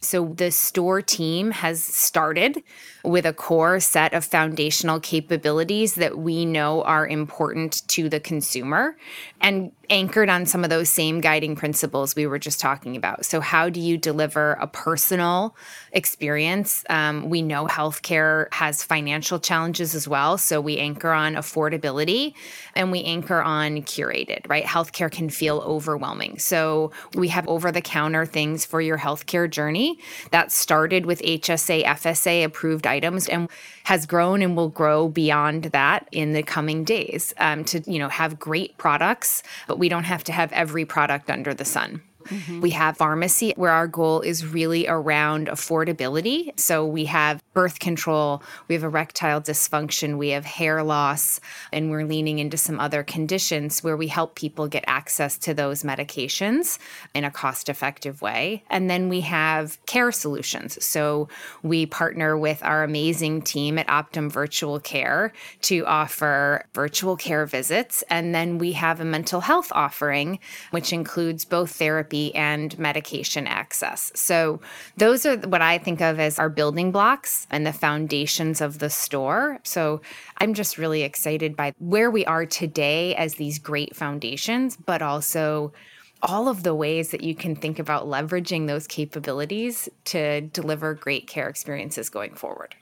So 0.00 0.32
the 0.36 0.50
store 0.50 1.02
team 1.02 1.50
has 1.50 1.82
started 1.82 2.62
with 3.02 3.24
a 3.26 3.32
core 3.32 3.80
set 3.80 4.12
of 4.12 4.24
foundational 4.24 5.00
capabilities 5.00 5.94
that 5.94 6.18
we 6.18 6.44
know 6.44 6.82
are 6.82 7.06
important 7.06 7.86
to 7.88 8.08
the 8.08 8.20
consumer 8.20 8.96
and 9.40 9.72
anchored 9.90 10.28
on 10.28 10.44
some 10.44 10.64
of 10.64 10.70
those 10.70 10.88
same 10.88 11.20
guiding 11.20 11.56
principles 11.56 12.14
we 12.14 12.26
were 12.26 12.38
just 12.38 12.60
talking 12.60 12.96
about. 12.96 13.24
So, 13.24 13.40
how 13.40 13.68
do 13.68 13.80
you 13.80 13.96
deliver 13.96 14.52
a 14.54 14.66
personal 14.66 15.56
experience? 15.92 16.84
Um, 16.90 17.30
we 17.30 17.42
know 17.42 17.66
healthcare 17.66 18.52
has 18.52 18.82
financial 18.82 19.38
challenges 19.38 19.94
as 19.94 20.06
well. 20.06 20.36
So, 20.38 20.60
we 20.60 20.76
anchor 20.78 21.10
on 21.10 21.34
affordability 21.34 22.34
and 22.74 22.92
we 22.92 23.02
anchor 23.04 23.40
on 23.40 23.82
curated, 23.82 24.48
right? 24.48 24.64
Healthcare 24.64 25.10
can 25.10 25.30
feel 25.30 25.58
overwhelming. 25.60 26.38
So, 26.38 26.92
we 27.14 27.28
have 27.28 27.48
over 27.48 27.72
the 27.72 27.80
counter 27.80 28.26
things 28.26 28.64
for 28.64 28.80
your 28.80 28.98
healthcare 28.98 29.50
journey 29.50 29.87
that 30.30 30.50
started 30.52 31.06
with 31.06 31.22
HSA, 31.22 31.84
FSA 31.84 32.44
approved 32.44 32.86
items 32.86 33.28
and 33.28 33.48
has 33.84 34.06
grown 34.06 34.42
and 34.42 34.56
will 34.56 34.68
grow 34.68 35.08
beyond 35.08 35.64
that 35.64 36.08
in 36.12 36.32
the 36.32 36.42
coming 36.42 36.84
days 36.84 37.34
um, 37.38 37.64
to, 37.64 37.80
you 37.90 37.98
know, 37.98 38.08
have 38.08 38.38
great 38.38 38.76
products, 38.78 39.42
but 39.66 39.78
we 39.78 39.88
don't 39.88 40.04
have 40.04 40.24
to 40.24 40.32
have 40.32 40.52
every 40.52 40.84
product 40.84 41.30
under 41.30 41.54
the 41.54 41.64
sun. 41.64 42.02
Mm-hmm. 42.28 42.60
We 42.60 42.70
have 42.70 42.96
pharmacy 42.96 43.52
where 43.56 43.72
our 43.72 43.86
goal 43.86 44.20
is 44.20 44.46
really 44.46 44.86
around 44.88 45.48
affordability. 45.48 46.58
So 46.58 46.86
we 46.86 47.06
have 47.06 47.42
birth 47.54 47.78
control, 47.78 48.42
we 48.68 48.74
have 48.74 48.84
erectile 48.84 49.40
dysfunction, 49.40 50.18
we 50.18 50.30
have 50.30 50.44
hair 50.44 50.82
loss, 50.82 51.40
and 51.72 51.90
we're 51.90 52.04
leaning 52.04 52.38
into 52.38 52.56
some 52.56 52.78
other 52.80 53.02
conditions 53.02 53.82
where 53.82 53.96
we 53.96 54.08
help 54.08 54.34
people 54.34 54.68
get 54.68 54.84
access 54.86 55.38
to 55.38 55.54
those 55.54 55.82
medications 55.82 56.78
in 57.14 57.24
a 57.24 57.30
cost 57.30 57.68
effective 57.68 58.22
way. 58.22 58.62
And 58.70 58.90
then 58.90 59.08
we 59.08 59.22
have 59.22 59.78
care 59.86 60.12
solutions. 60.12 60.82
So 60.84 61.28
we 61.62 61.86
partner 61.86 62.36
with 62.36 62.62
our 62.62 62.84
amazing 62.84 63.42
team 63.42 63.78
at 63.78 63.86
Optum 63.88 64.30
Virtual 64.30 64.80
Care 64.80 65.32
to 65.62 65.84
offer 65.86 66.64
virtual 66.74 67.16
care 67.16 67.46
visits. 67.46 68.02
And 68.10 68.34
then 68.34 68.58
we 68.58 68.72
have 68.72 69.00
a 69.00 69.04
mental 69.04 69.40
health 69.40 69.70
offering, 69.72 70.38
which 70.70 70.92
includes 70.92 71.44
both 71.44 71.72
therapy 71.72 72.17
therapy 72.18 72.34
and 72.34 72.78
medication 72.78 73.46
access. 73.46 74.12
So, 74.14 74.60
those 74.96 75.26
are 75.26 75.36
what 75.38 75.62
I 75.62 75.78
think 75.78 76.00
of 76.00 76.18
as 76.20 76.38
our 76.38 76.48
building 76.48 76.92
blocks 76.92 77.46
and 77.50 77.66
the 77.66 77.72
foundations 77.72 78.60
of 78.60 78.78
the 78.78 78.90
store. 78.90 79.58
So, 79.64 80.00
I'm 80.38 80.54
just 80.54 80.78
really 80.78 81.02
excited 81.02 81.56
by 81.56 81.74
where 81.78 82.10
we 82.10 82.24
are 82.26 82.46
today 82.46 83.14
as 83.16 83.34
these 83.34 83.58
great 83.58 83.94
foundations, 83.94 84.76
but 84.76 85.02
also 85.02 85.72
all 86.20 86.48
of 86.48 86.62
the 86.64 86.74
ways 86.74 87.10
that 87.10 87.22
you 87.22 87.34
can 87.34 87.54
think 87.54 87.78
about 87.78 88.06
leveraging 88.06 88.66
those 88.66 88.88
capabilities 88.88 89.88
to 90.04 90.40
deliver 90.40 90.94
great 90.94 91.28
care 91.28 91.48
experiences 91.48 92.10
going 92.10 92.34
forward. 92.34 92.74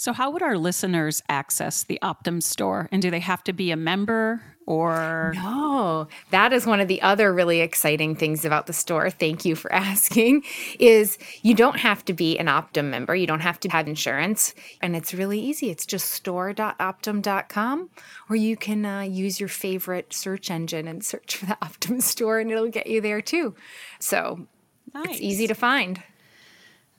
So, 0.00 0.12
how 0.12 0.30
would 0.30 0.42
our 0.42 0.56
listeners 0.56 1.24
access 1.28 1.82
the 1.82 1.98
Optum 2.04 2.40
store? 2.40 2.88
And 2.92 3.02
do 3.02 3.10
they 3.10 3.18
have 3.18 3.42
to 3.42 3.52
be 3.52 3.72
a 3.72 3.76
member 3.76 4.40
or? 4.64 5.32
No, 5.34 6.06
that 6.30 6.52
is 6.52 6.66
one 6.66 6.78
of 6.78 6.86
the 6.86 7.02
other 7.02 7.34
really 7.34 7.62
exciting 7.62 8.14
things 8.14 8.44
about 8.44 8.68
the 8.68 8.72
store. 8.72 9.10
Thank 9.10 9.44
you 9.44 9.56
for 9.56 9.72
asking. 9.72 10.44
Is 10.78 11.18
you 11.42 11.52
don't 11.52 11.80
have 11.80 12.04
to 12.04 12.12
be 12.12 12.38
an 12.38 12.46
Optum 12.46 12.90
member, 12.90 13.16
you 13.16 13.26
don't 13.26 13.40
have 13.40 13.58
to 13.58 13.68
have 13.70 13.88
insurance. 13.88 14.54
And 14.80 14.94
it's 14.94 15.12
really 15.12 15.40
easy. 15.40 15.68
It's 15.68 15.84
just 15.84 16.10
store.optum.com, 16.12 17.90
or 18.30 18.36
you 18.36 18.56
can 18.56 18.86
uh, 18.86 19.00
use 19.00 19.40
your 19.40 19.48
favorite 19.48 20.12
search 20.12 20.48
engine 20.48 20.86
and 20.86 21.04
search 21.04 21.38
for 21.38 21.46
the 21.46 21.58
Optum 21.62 22.00
store, 22.00 22.38
and 22.38 22.52
it'll 22.52 22.68
get 22.68 22.86
you 22.86 23.00
there 23.00 23.20
too. 23.20 23.56
So, 23.98 24.46
nice. 24.94 25.06
it's 25.08 25.20
easy 25.20 25.48
to 25.48 25.54
find. 25.54 26.04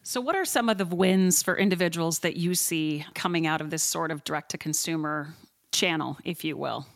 So, 0.04 0.22
what 0.22 0.36
are 0.36 0.46
some 0.46 0.70
of 0.70 0.78
the 0.78 0.86
wins 0.86 1.44
for 1.44 1.58
individuals 1.58 2.20
that 2.20 2.38
you 2.38 2.56
see 2.56 3.06
coming 3.14 3.46
out 3.46 3.62
of 3.62 3.70
this 3.70 3.84
sort 3.84 4.12
of 4.12 4.24
direct 4.24 4.52
to 4.52 4.58
consumer 4.58 5.36
channel, 5.72 6.18
if 6.24 6.44
you 6.44 6.58
will? 6.58 6.88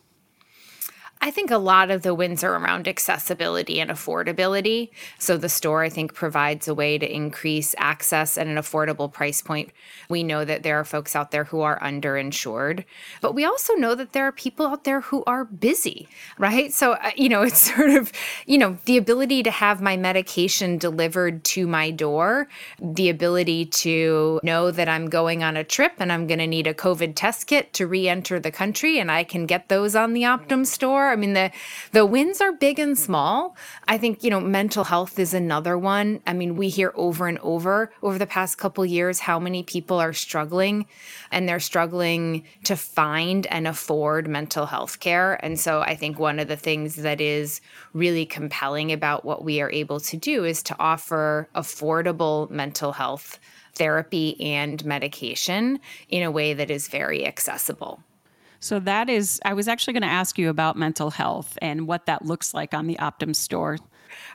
I 1.24 1.30
think 1.30 1.50
a 1.50 1.56
lot 1.56 1.90
of 1.90 2.02
the 2.02 2.14
wins 2.14 2.44
are 2.44 2.54
around 2.54 2.86
accessibility 2.86 3.80
and 3.80 3.90
affordability. 3.90 4.90
So 5.18 5.38
the 5.38 5.48
store, 5.48 5.82
I 5.82 5.88
think, 5.88 6.12
provides 6.12 6.68
a 6.68 6.74
way 6.74 6.98
to 6.98 7.10
increase 7.10 7.74
access 7.78 8.36
at 8.36 8.46
an 8.46 8.56
affordable 8.56 9.10
price 9.10 9.40
point. 9.40 9.70
We 10.10 10.22
know 10.22 10.44
that 10.44 10.62
there 10.62 10.78
are 10.78 10.84
folks 10.84 11.16
out 11.16 11.30
there 11.30 11.44
who 11.44 11.62
are 11.62 11.80
underinsured, 11.80 12.84
but 13.22 13.34
we 13.34 13.46
also 13.46 13.72
know 13.72 13.94
that 13.94 14.12
there 14.12 14.26
are 14.26 14.32
people 14.32 14.66
out 14.66 14.84
there 14.84 15.00
who 15.00 15.24
are 15.26 15.46
busy, 15.46 16.08
right? 16.36 16.70
So, 16.74 16.92
uh, 16.92 17.12
you 17.16 17.30
know, 17.30 17.40
it's 17.48 17.74
sort 17.74 17.88
of, 17.88 18.12
you 18.44 18.58
know, 18.58 18.76
the 18.84 18.98
ability 18.98 19.44
to 19.44 19.50
have 19.50 19.80
my 19.80 19.96
medication 19.96 20.76
delivered 20.76 21.42
to 21.44 21.66
my 21.66 21.90
door, 21.90 22.48
the 22.78 23.08
ability 23.08 23.64
to 23.64 24.40
know 24.42 24.70
that 24.70 24.90
I'm 24.90 25.08
going 25.08 25.42
on 25.42 25.56
a 25.56 25.64
trip 25.64 25.94
and 26.00 26.12
I'm 26.12 26.26
going 26.26 26.40
to 26.40 26.46
need 26.46 26.66
a 26.66 26.74
COVID 26.74 27.14
test 27.14 27.46
kit 27.46 27.72
to 27.72 27.86
re 27.86 28.10
enter 28.10 28.38
the 28.38 28.50
country, 28.50 28.98
and 28.98 29.10
I 29.10 29.24
can 29.24 29.46
get 29.46 29.70
those 29.70 29.96
on 29.96 30.12
the 30.12 30.24
Optum 30.24 30.66
store. 30.66 31.13
I 31.14 31.16
mean, 31.16 31.32
the 31.32 31.50
the 31.92 32.04
wins 32.04 32.40
are 32.40 32.52
big 32.52 32.78
and 32.78 32.98
small. 32.98 33.56
I 33.88 33.96
think 33.96 34.22
you 34.22 34.30
know 34.30 34.40
mental 34.40 34.84
health 34.84 35.18
is 35.18 35.32
another 35.32 35.78
one. 35.78 36.20
I 36.26 36.32
mean, 36.32 36.56
we 36.56 36.68
hear 36.68 36.92
over 36.94 37.26
and 37.28 37.38
over 37.38 37.92
over 38.02 38.18
the 38.18 38.26
past 38.26 38.58
couple 38.58 38.84
years 38.84 39.20
how 39.20 39.38
many 39.38 39.62
people 39.62 39.98
are 40.00 40.12
struggling, 40.12 40.86
and 41.30 41.48
they're 41.48 41.60
struggling 41.60 42.44
to 42.64 42.76
find 42.76 43.46
and 43.46 43.66
afford 43.66 44.28
mental 44.28 44.66
health 44.66 45.00
care. 45.00 45.42
And 45.42 45.58
so, 45.58 45.80
I 45.80 45.94
think 45.94 46.18
one 46.18 46.38
of 46.38 46.48
the 46.48 46.56
things 46.56 46.96
that 46.96 47.20
is 47.20 47.60
really 47.92 48.26
compelling 48.26 48.92
about 48.92 49.24
what 49.24 49.44
we 49.44 49.60
are 49.60 49.70
able 49.70 50.00
to 50.00 50.16
do 50.16 50.44
is 50.44 50.62
to 50.64 50.76
offer 50.78 51.48
affordable 51.54 52.50
mental 52.50 52.92
health 52.92 53.38
therapy 53.74 54.40
and 54.40 54.84
medication 54.84 55.80
in 56.08 56.22
a 56.22 56.30
way 56.30 56.54
that 56.54 56.70
is 56.70 56.88
very 56.88 57.26
accessible. 57.26 58.02
So 58.64 58.80
that 58.80 59.10
is, 59.10 59.38
I 59.44 59.52
was 59.52 59.68
actually 59.68 59.92
going 59.92 60.04
to 60.04 60.08
ask 60.08 60.38
you 60.38 60.48
about 60.48 60.74
mental 60.74 61.10
health 61.10 61.58
and 61.60 61.86
what 61.86 62.06
that 62.06 62.24
looks 62.24 62.54
like 62.54 62.72
on 62.72 62.86
the 62.86 62.96
Optum 62.96 63.36
store. 63.36 63.76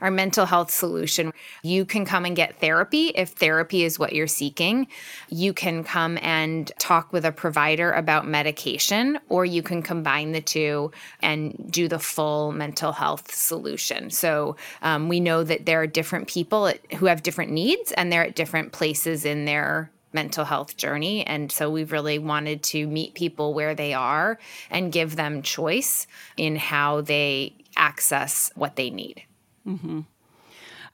Our 0.01 0.11
mental 0.11 0.45
health 0.45 0.69
solution. 0.69 1.33
You 1.63 1.83
can 1.83 2.05
come 2.05 2.25
and 2.25 2.35
get 2.35 2.59
therapy 2.59 3.07
if 3.15 3.29
therapy 3.29 3.83
is 3.83 3.97
what 3.97 4.13
you're 4.13 4.27
seeking. 4.27 4.87
You 5.29 5.51
can 5.51 5.83
come 5.83 6.19
and 6.21 6.71
talk 6.77 7.11
with 7.11 7.25
a 7.25 7.31
provider 7.31 7.91
about 7.91 8.27
medication, 8.27 9.17
or 9.29 9.45
you 9.45 9.63
can 9.63 9.81
combine 9.81 10.31
the 10.31 10.41
two 10.41 10.91
and 11.23 11.55
do 11.71 11.87
the 11.87 11.97
full 11.97 12.51
mental 12.51 12.91
health 12.91 13.33
solution. 13.33 14.11
So 14.11 14.57
um, 14.83 15.09
we 15.09 15.19
know 15.19 15.43
that 15.43 15.65
there 15.65 15.81
are 15.81 15.87
different 15.87 16.27
people 16.27 16.71
who 16.97 17.07
have 17.07 17.23
different 17.23 17.51
needs 17.51 17.91
and 17.93 18.13
they're 18.13 18.25
at 18.25 18.35
different 18.35 18.73
places 18.73 19.25
in 19.25 19.45
their 19.45 19.89
mental 20.13 20.45
health 20.45 20.77
journey. 20.77 21.25
And 21.25 21.51
so 21.51 21.69
we've 21.69 21.91
really 21.91 22.19
wanted 22.19 22.63
to 22.63 22.87
meet 22.87 23.13
people 23.13 23.53
where 23.53 23.75
they 23.75 23.93
are 23.93 24.39
and 24.69 24.91
give 24.91 25.15
them 25.15 25.41
choice 25.41 26.07
in 26.37 26.55
how 26.55 27.01
they 27.01 27.55
access 27.77 28.51
what 28.55 28.75
they 28.75 28.89
need. 28.89 29.23
Mm-hmm. 29.67 30.01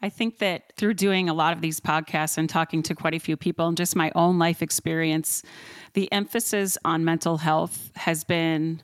I 0.01 0.09
think 0.09 0.39
that 0.39 0.73
through 0.75 0.95
doing 0.95 1.29
a 1.29 1.33
lot 1.33 1.53
of 1.53 1.61
these 1.61 1.79
podcasts 1.79 2.37
and 2.37 2.49
talking 2.49 2.83
to 2.83 2.95
quite 2.95 3.13
a 3.13 3.19
few 3.19 3.37
people 3.37 3.67
and 3.67 3.77
just 3.77 3.95
my 3.95 4.11
own 4.13 4.37
life 4.37 4.61
experience, 4.61 5.41
the 5.93 6.11
emphasis 6.11 6.77
on 6.83 7.05
mental 7.05 7.37
health 7.37 7.91
has 7.95 8.23
been 8.23 8.83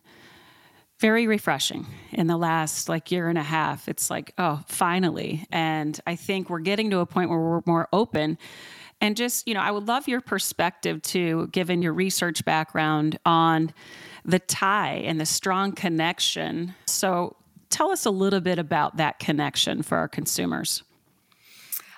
very 1.00 1.28
refreshing 1.28 1.88
in 2.12 2.28
the 2.28 2.38
last 2.38 2.88
like 2.88 3.12
year 3.12 3.28
and 3.28 3.38
a 3.38 3.44
half. 3.44 3.90
It's 3.90 4.10
like, 4.10 4.34
oh, 4.38 4.64
finally. 4.68 5.46
And 5.52 6.00
I 6.06 6.16
think 6.16 6.50
we're 6.50 6.60
getting 6.60 6.92
to 6.92 7.00
a 7.00 7.06
point 7.06 7.30
where 7.30 7.40
we're 7.40 7.62
more 7.66 7.90
open 7.92 8.38
and 9.02 9.18
just, 9.18 9.48
you 9.48 9.54
know, 9.54 9.60
I 9.60 9.72
would 9.72 9.88
love 9.88 10.08
your 10.08 10.22
perspective 10.22 11.02
too, 11.02 11.48
given 11.52 11.82
your 11.82 11.94
research 11.94 12.46
background 12.46 13.20
on 13.26 13.74
the 14.24 14.40
tie 14.40 15.02
and 15.06 15.20
the 15.20 15.26
strong 15.26 15.74
connection. 15.74 16.76
So 16.86 17.36
tell 17.70 17.92
us 17.92 18.06
a 18.06 18.12
little 18.12 18.40
bit 18.42 18.60
about 18.60 18.98
that 18.98 19.18
connection 19.20 19.82
for 19.82 19.98
our 19.98 20.08
consumers. 20.08 20.84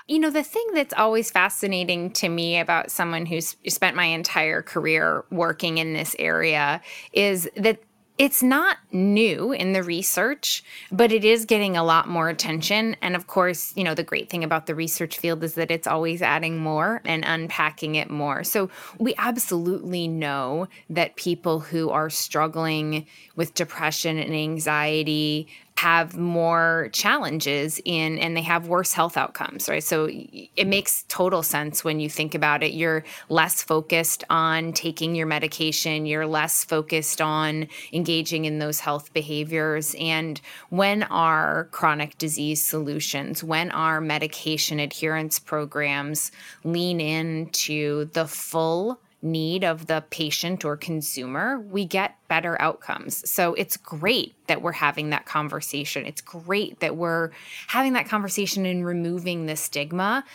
You 0.07 0.19
know, 0.19 0.29
the 0.29 0.43
thing 0.43 0.65
that's 0.73 0.93
always 0.93 1.31
fascinating 1.31 2.11
to 2.11 2.29
me 2.29 2.59
about 2.59 2.91
someone 2.91 3.25
who's 3.25 3.55
spent 3.67 3.95
my 3.95 4.05
entire 4.05 4.61
career 4.61 5.23
working 5.31 5.77
in 5.77 5.93
this 5.93 6.15
area 6.19 6.81
is 7.13 7.49
that 7.55 7.79
it's 8.17 8.43
not 8.43 8.77
new 8.91 9.51
in 9.53 9.73
the 9.73 9.81
research, 9.81 10.63
but 10.91 11.11
it 11.11 11.25
is 11.25 11.45
getting 11.45 11.75
a 11.75 11.83
lot 11.83 12.07
more 12.07 12.29
attention. 12.29 12.95
And 13.01 13.15
of 13.15 13.25
course, 13.25 13.73
you 13.75 13.83
know, 13.83 13.95
the 13.95 14.03
great 14.03 14.29
thing 14.29 14.43
about 14.43 14.67
the 14.67 14.75
research 14.75 15.17
field 15.17 15.43
is 15.43 15.55
that 15.55 15.71
it's 15.71 15.87
always 15.87 16.21
adding 16.21 16.59
more 16.59 17.01
and 17.05 17.23
unpacking 17.25 17.95
it 17.95 18.11
more. 18.11 18.43
So 18.43 18.69
we 18.99 19.15
absolutely 19.17 20.07
know 20.07 20.67
that 20.91 21.15
people 21.15 21.59
who 21.59 21.89
are 21.89 22.11
struggling 22.11 23.07
with 23.35 23.55
depression 23.55 24.19
and 24.19 24.33
anxiety, 24.33 25.47
have 25.77 26.17
more 26.17 26.89
challenges 26.93 27.81
in 27.85 28.17
and 28.19 28.37
they 28.37 28.41
have 28.41 28.67
worse 28.67 28.93
health 28.93 29.17
outcomes 29.17 29.67
right? 29.67 29.83
So 29.83 30.09
it 30.09 30.67
makes 30.67 31.03
total 31.07 31.43
sense 31.43 31.83
when 31.83 31.99
you 31.99 32.09
think 32.09 32.35
about 32.35 32.63
it. 32.63 32.73
You're 32.73 33.03
less 33.29 33.61
focused 33.61 34.23
on 34.29 34.73
taking 34.73 35.15
your 35.15 35.27
medication. 35.27 36.05
You're 36.05 36.27
less 36.27 36.63
focused 36.63 37.21
on 37.21 37.67
engaging 37.91 38.45
in 38.45 38.59
those 38.59 38.79
health 38.79 39.13
behaviors. 39.13 39.95
And 39.99 40.39
when 40.69 41.03
our 41.03 41.65
chronic 41.71 42.17
disease 42.17 42.63
solutions 42.63 43.43
when 43.43 43.71
our 43.71 44.01
medication 44.01 44.79
adherence 44.79 45.39
programs 45.39 46.31
lean 46.63 46.99
into 46.99 48.05
the 48.13 48.27
full 48.27 48.99
need 49.23 49.63
of 49.63 49.87
the 49.87 50.03
patient 50.09 50.65
or 50.65 50.77
consumer, 50.77 51.59
we 51.59 51.85
get 51.85 52.17
better 52.27 52.61
outcomes. 52.61 53.29
So 53.29 53.53
it's 53.53 53.77
great 53.77 54.35
that 54.47 54.61
we're 54.61 54.73
having 54.73 55.09
that 55.11 55.25
conversation. 55.25 56.05
It's 56.05 56.21
great 56.21 56.79
that 56.81 56.97
we're 56.97 57.31
having 57.67 57.93
that 57.93 58.07
conversation 58.07 58.65
and 58.65 58.85
removing 58.85 59.45
the 59.45 59.55
stigma 59.55 60.25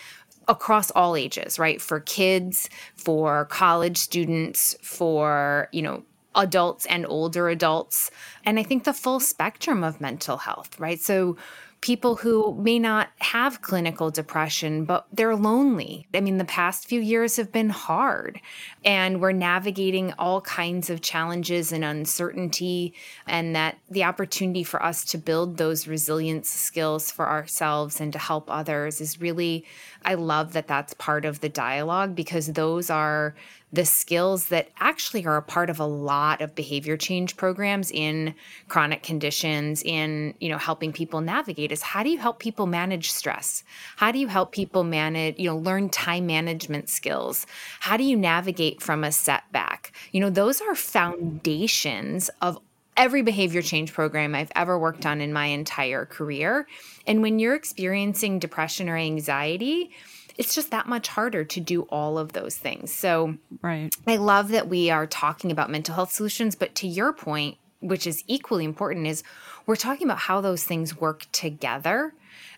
across 0.48 0.90
all 0.92 1.14
ages, 1.14 1.58
right? 1.58 1.80
For 1.80 2.00
kids, 2.00 2.70
for 2.96 3.44
college 3.44 3.98
students, 3.98 4.74
for, 4.82 5.68
you 5.72 5.82
know, 5.82 6.02
adults 6.34 6.86
and 6.86 7.04
older 7.06 7.48
adults. 7.48 8.10
And 8.44 8.58
I 8.58 8.62
think 8.62 8.84
the 8.84 8.94
full 8.94 9.20
spectrum 9.20 9.84
of 9.84 10.00
mental 10.00 10.38
health, 10.38 10.78
right? 10.80 11.00
So 11.00 11.36
people 11.80 12.16
who 12.16 12.54
may 12.54 12.78
not 12.78 13.10
have 13.20 13.62
clinical 13.62 14.10
depression, 14.10 14.84
but 14.84 15.06
they're 15.12 15.36
lonely. 15.36 16.06
I 16.12 16.20
mean, 16.20 16.38
the 16.38 16.44
past 16.44 16.86
few 16.86 17.00
years 17.00 17.36
have 17.36 17.52
been 17.52 17.70
hard, 17.70 18.40
and 18.84 19.20
we're 19.20 19.32
navigating 19.32 20.12
all 20.18 20.40
kinds 20.40 20.90
of 20.90 21.02
challenges 21.02 21.72
and 21.72 21.84
uncertainty, 21.84 22.94
and 23.26 23.54
that 23.54 23.78
the 23.90 24.04
opportunity 24.04 24.64
for 24.64 24.82
us 24.82 25.04
to 25.06 25.18
build 25.18 25.56
those 25.56 25.86
resilience 25.86 26.50
skills 26.50 27.10
for 27.10 27.28
ourselves 27.28 28.00
and 28.00 28.12
to 28.12 28.18
help 28.18 28.50
others 28.50 29.00
is 29.00 29.20
really, 29.20 29.64
I 30.04 30.14
love 30.14 30.52
that 30.54 30.66
that's 30.66 30.94
part 30.94 31.24
of 31.24 31.40
the 31.40 31.48
dialogue 31.48 32.14
because 32.14 32.48
those 32.48 32.90
are 32.90 33.34
the 33.72 33.84
skills 33.84 34.48
that 34.48 34.70
actually 34.78 35.26
are 35.26 35.36
a 35.36 35.42
part 35.42 35.68
of 35.68 35.78
a 35.78 35.84
lot 35.84 36.40
of 36.40 36.54
behavior 36.54 36.96
change 36.96 37.36
programs 37.36 37.90
in 37.90 38.34
chronic 38.68 39.02
conditions 39.02 39.82
in 39.82 40.34
you 40.40 40.48
know 40.48 40.58
helping 40.58 40.92
people 40.92 41.20
navigate 41.20 41.70
is 41.70 41.82
how 41.82 42.02
do 42.02 42.08
you 42.08 42.18
help 42.18 42.38
people 42.38 42.66
manage 42.66 43.10
stress? 43.10 43.62
How 43.96 44.10
do 44.10 44.18
you 44.18 44.28
help 44.28 44.52
people 44.52 44.84
manage 44.84 45.38
you 45.38 45.50
know 45.50 45.56
learn 45.56 45.90
time 45.90 46.26
management 46.26 46.88
skills? 46.88 47.46
How 47.80 47.96
do 47.96 48.04
you 48.04 48.16
navigate 48.16 48.82
from 48.82 49.04
a 49.04 49.12
setback? 49.12 49.92
You 50.12 50.20
know 50.20 50.30
those 50.30 50.60
are 50.60 50.74
foundations 50.74 52.30
of 52.40 52.58
every 52.96 53.22
behavior 53.22 53.62
change 53.62 53.92
program 53.92 54.34
I've 54.34 54.50
ever 54.56 54.78
worked 54.78 55.06
on 55.06 55.20
in 55.20 55.32
my 55.32 55.46
entire 55.46 56.04
career. 56.04 56.66
And 57.06 57.22
when 57.22 57.38
you're 57.38 57.54
experiencing 57.54 58.40
depression 58.40 58.88
or 58.88 58.96
anxiety 58.96 59.92
it's 60.38 60.54
just 60.54 60.70
that 60.70 60.86
much 60.86 61.08
harder 61.08 61.44
to 61.44 61.60
do 61.60 61.82
all 61.82 62.16
of 62.16 62.32
those 62.32 62.56
things. 62.56 62.92
So, 62.92 63.36
right. 63.60 63.94
I 64.06 64.16
love 64.16 64.50
that 64.50 64.68
we 64.68 64.88
are 64.88 65.06
talking 65.06 65.50
about 65.50 65.68
mental 65.68 65.96
health 65.96 66.12
solutions, 66.12 66.54
but 66.54 66.74
to 66.76 66.86
your 66.86 67.12
point, 67.12 67.58
which 67.80 68.06
is 68.06 68.22
equally 68.28 68.64
important, 68.64 69.06
is 69.06 69.24
we're 69.66 69.76
talking 69.76 70.06
about 70.06 70.18
how 70.18 70.40
those 70.40 70.64
things 70.64 70.96
work 70.96 71.26
together 71.32 72.14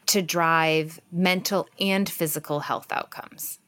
to 0.07 0.23
drive 0.23 1.01
mental 1.11 1.69
and 1.81 2.09
physical 2.09 2.61
health 2.61 2.93
outcomes. 2.93 3.59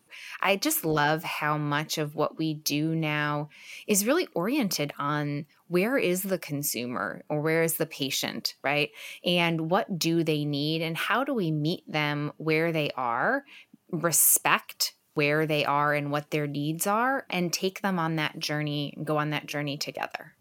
I 0.44 0.56
just 0.56 0.84
love 0.84 1.22
how 1.22 1.56
much 1.56 1.98
of 1.98 2.16
what 2.16 2.36
we 2.36 2.52
do 2.52 2.96
now 2.96 3.48
is 3.86 4.06
really 4.06 4.28
oriented 4.34 4.92
on 4.98 5.46
where 5.68 5.96
is 5.96 6.22
the 6.22 6.38
consumer 6.38 7.22
or 7.28 7.40
where 7.40 7.62
is 7.62 7.74
the 7.74 7.86
patient, 7.86 8.56
right? 8.62 8.90
And 9.24 9.70
what 9.70 9.98
do 9.98 10.24
they 10.24 10.44
need 10.44 10.82
and 10.82 10.96
how 10.96 11.22
do 11.22 11.32
we 11.32 11.52
meet 11.52 11.90
them 11.90 12.32
where 12.38 12.72
they 12.72 12.90
are 12.96 13.44
respect 13.92 14.94
where 15.14 15.46
they 15.46 15.64
are 15.64 15.92
and 15.92 16.10
what 16.10 16.30
their 16.30 16.46
needs 16.46 16.86
are 16.86 17.26
and 17.28 17.52
take 17.52 17.82
them 17.82 17.98
on 17.98 18.16
that 18.16 18.38
journey 18.38 18.96
go 19.04 19.18
on 19.18 19.30
that 19.30 19.46
journey 19.46 19.76
together. 19.76 20.32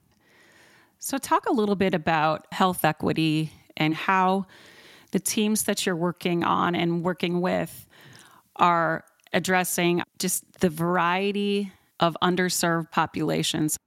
So, 1.00 1.18
talk 1.18 1.48
a 1.48 1.52
little 1.52 1.76
bit 1.76 1.94
about 1.94 2.46
health 2.52 2.86
equity 2.86 3.52
and 3.76 3.94
how 3.94 4.46
the 5.12 5.20
teams 5.20 5.64
that 5.64 5.86
you're 5.86 5.96
working 5.96 6.44
on 6.44 6.76
and 6.76 7.04
working 7.04 7.42
with 7.42 7.88
are 8.56 9.04
addressing 9.34 10.04
just 10.20 10.60
the 10.60 10.70
variety 10.70 11.72
of 12.00 12.16
underserved 12.22 12.92
populations. 12.92 13.78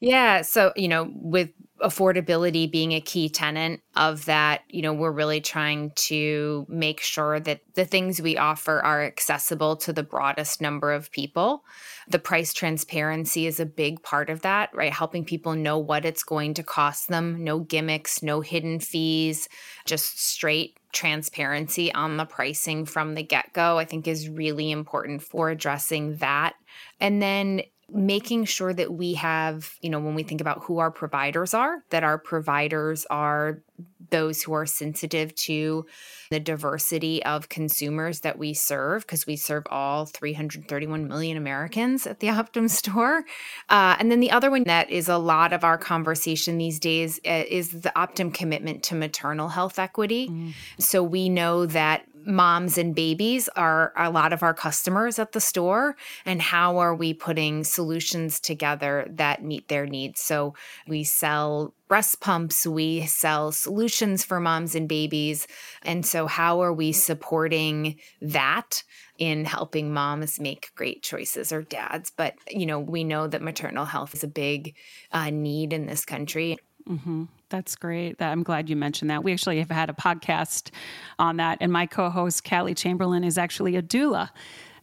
Yeah. 0.00 0.42
So, 0.42 0.72
you 0.76 0.88
know, 0.88 1.10
with 1.14 1.50
affordability 1.80 2.70
being 2.70 2.92
a 2.92 3.00
key 3.00 3.28
tenant 3.28 3.80
of 3.96 4.24
that, 4.24 4.62
you 4.68 4.80
know, 4.80 4.92
we're 4.92 5.10
really 5.10 5.40
trying 5.40 5.90
to 5.96 6.64
make 6.68 7.00
sure 7.00 7.40
that 7.40 7.60
the 7.74 7.84
things 7.84 8.22
we 8.22 8.36
offer 8.36 8.80
are 8.80 9.02
accessible 9.04 9.76
to 9.76 9.92
the 9.92 10.02
broadest 10.02 10.60
number 10.60 10.92
of 10.92 11.10
people. 11.10 11.64
The 12.08 12.18
price 12.18 12.52
transparency 12.52 13.46
is 13.46 13.60
a 13.60 13.66
big 13.66 14.02
part 14.02 14.30
of 14.30 14.42
that, 14.42 14.70
right? 14.72 14.92
Helping 14.92 15.24
people 15.24 15.54
know 15.54 15.78
what 15.78 16.04
it's 16.04 16.22
going 16.22 16.54
to 16.54 16.62
cost 16.62 17.08
them, 17.08 17.42
no 17.42 17.58
gimmicks, 17.58 18.22
no 18.22 18.40
hidden 18.40 18.78
fees, 18.78 19.48
just 19.84 20.18
straight 20.18 20.78
transparency 20.92 21.92
on 21.92 22.16
the 22.16 22.24
pricing 22.24 22.86
from 22.86 23.14
the 23.14 23.22
get 23.22 23.52
go, 23.52 23.78
I 23.78 23.84
think 23.84 24.06
is 24.06 24.28
really 24.28 24.70
important 24.70 25.22
for 25.22 25.50
addressing 25.50 26.16
that. 26.16 26.54
And 27.00 27.20
then 27.20 27.62
making 27.90 28.44
sure 28.44 28.72
that 28.72 28.92
we 28.92 29.14
have, 29.14 29.74
you 29.80 29.90
know, 29.90 30.00
when 30.00 30.14
we 30.14 30.22
think 30.22 30.40
about 30.40 30.62
who 30.64 30.78
our 30.78 30.90
providers 30.90 31.54
are, 31.54 31.84
that 31.90 32.04
our 32.04 32.18
providers 32.18 33.06
are 33.10 33.62
those 34.10 34.42
who 34.42 34.52
are 34.52 34.66
sensitive 34.66 35.34
to 35.34 35.84
the 36.30 36.38
diversity 36.38 37.22
of 37.24 37.48
consumers 37.48 38.20
that 38.20 38.38
we 38.38 38.54
serve, 38.54 39.02
because 39.02 39.26
we 39.26 39.36
serve 39.36 39.64
all 39.70 40.06
331 40.06 41.08
million 41.08 41.36
Americans 41.36 42.06
at 42.06 42.20
the 42.20 42.26
Optum 42.34 42.70
store. 42.70 43.24
Uh, 43.68 43.96
and 43.98 44.10
then 44.10 44.20
the 44.20 44.30
other 44.30 44.50
one 44.50 44.64
that 44.64 44.90
is 44.90 45.08
a 45.08 45.18
lot 45.18 45.52
of 45.52 45.64
our 45.64 45.78
conversation 45.78 46.58
these 46.58 46.78
days 46.78 47.18
uh, 47.26 47.44
is 47.48 47.70
the 47.70 47.92
Optum 47.96 48.32
commitment 48.32 48.82
to 48.84 48.94
maternal 48.94 49.48
health 49.48 49.78
equity. 49.78 50.28
Mm. 50.28 50.52
So 50.78 51.02
we 51.02 51.28
know 51.28 51.66
that 51.66 52.06
moms 52.26 52.78
and 52.78 52.94
babies 52.94 53.48
are 53.56 53.92
a 53.96 54.10
lot 54.10 54.32
of 54.32 54.42
our 54.42 54.54
customers 54.54 55.18
at 55.18 55.32
the 55.32 55.40
store 55.40 55.96
and 56.24 56.40
how 56.40 56.78
are 56.78 56.94
we 56.94 57.14
putting 57.14 57.64
solutions 57.64 58.40
together 58.40 59.06
that 59.10 59.42
meet 59.42 59.68
their 59.68 59.86
needs? 59.86 60.20
So 60.20 60.54
we 60.86 61.04
sell 61.04 61.74
breast 61.86 62.20
pumps 62.20 62.66
we 62.66 63.04
sell 63.06 63.52
solutions 63.52 64.24
for 64.24 64.40
moms 64.40 64.74
and 64.74 64.88
babies 64.88 65.46
and 65.82 66.04
so 66.04 66.26
how 66.26 66.60
are 66.62 66.72
we 66.72 66.92
supporting 66.92 67.96
that 68.22 68.82
in 69.18 69.44
helping 69.44 69.92
moms 69.92 70.40
make 70.40 70.72
great 70.74 71.02
choices 71.02 71.52
or 71.52 71.62
dads? 71.62 72.10
But 72.10 72.34
you 72.48 72.66
know 72.66 72.80
we 72.80 73.04
know 73.04 73.26
that 73.26 73.42
maternal 73.42 73.84
health 73.84 74.14
is 74.14 74.24
a 74.24 74.28
big 74.28 74.74
uh, 75.12 75.30
need 75.30 75.72
in 75.72 75.86
this 75.86 76.04
country 76.04 76.58
Mm-hmm. 76.88 77.24
That's 77.48 77.76
great. 77.76 78.20
I'm 78.20 78.42
glad 78.42 78.68
you 78.68 78.76
mentioned 78.76 79.10
that. 79.10 79.24
We 79.24 79.32
actually 79.32 79.58
have 79.58 79.70
had 79.70 79.88
a 79.88 79.94
podcast 79.94 80.70
on 81.18 81.38
that, 81.38 81.58
and 81.60 81.72
my 81.72 81.86
co-host 81.86 82.48
Callie 82.48 82.74
Chamberlain 82.74 83.24
is 83.24 83.38
actually 83.38 83.76
a 83.76 83.82
doula, 83.82 84.30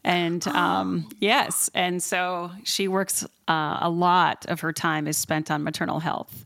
and 0.03 0.45
um, 0.47 1.09
yes, 1.19 1.69
and 1.73 2.01
so 2.01 2.51
she 2.63 2.87
works 2.87 3.23
uh, 3.47 3.77
a 3.81 3.89
lot 3.89 4.45
of 4.47 4.61
her 4.61 4.73
time 4.73 5.07
is 5.07 5.17
spent 5.17 5.51
on 5.51 5.63
maternal 5.63 5.99
health. 5.99 6.45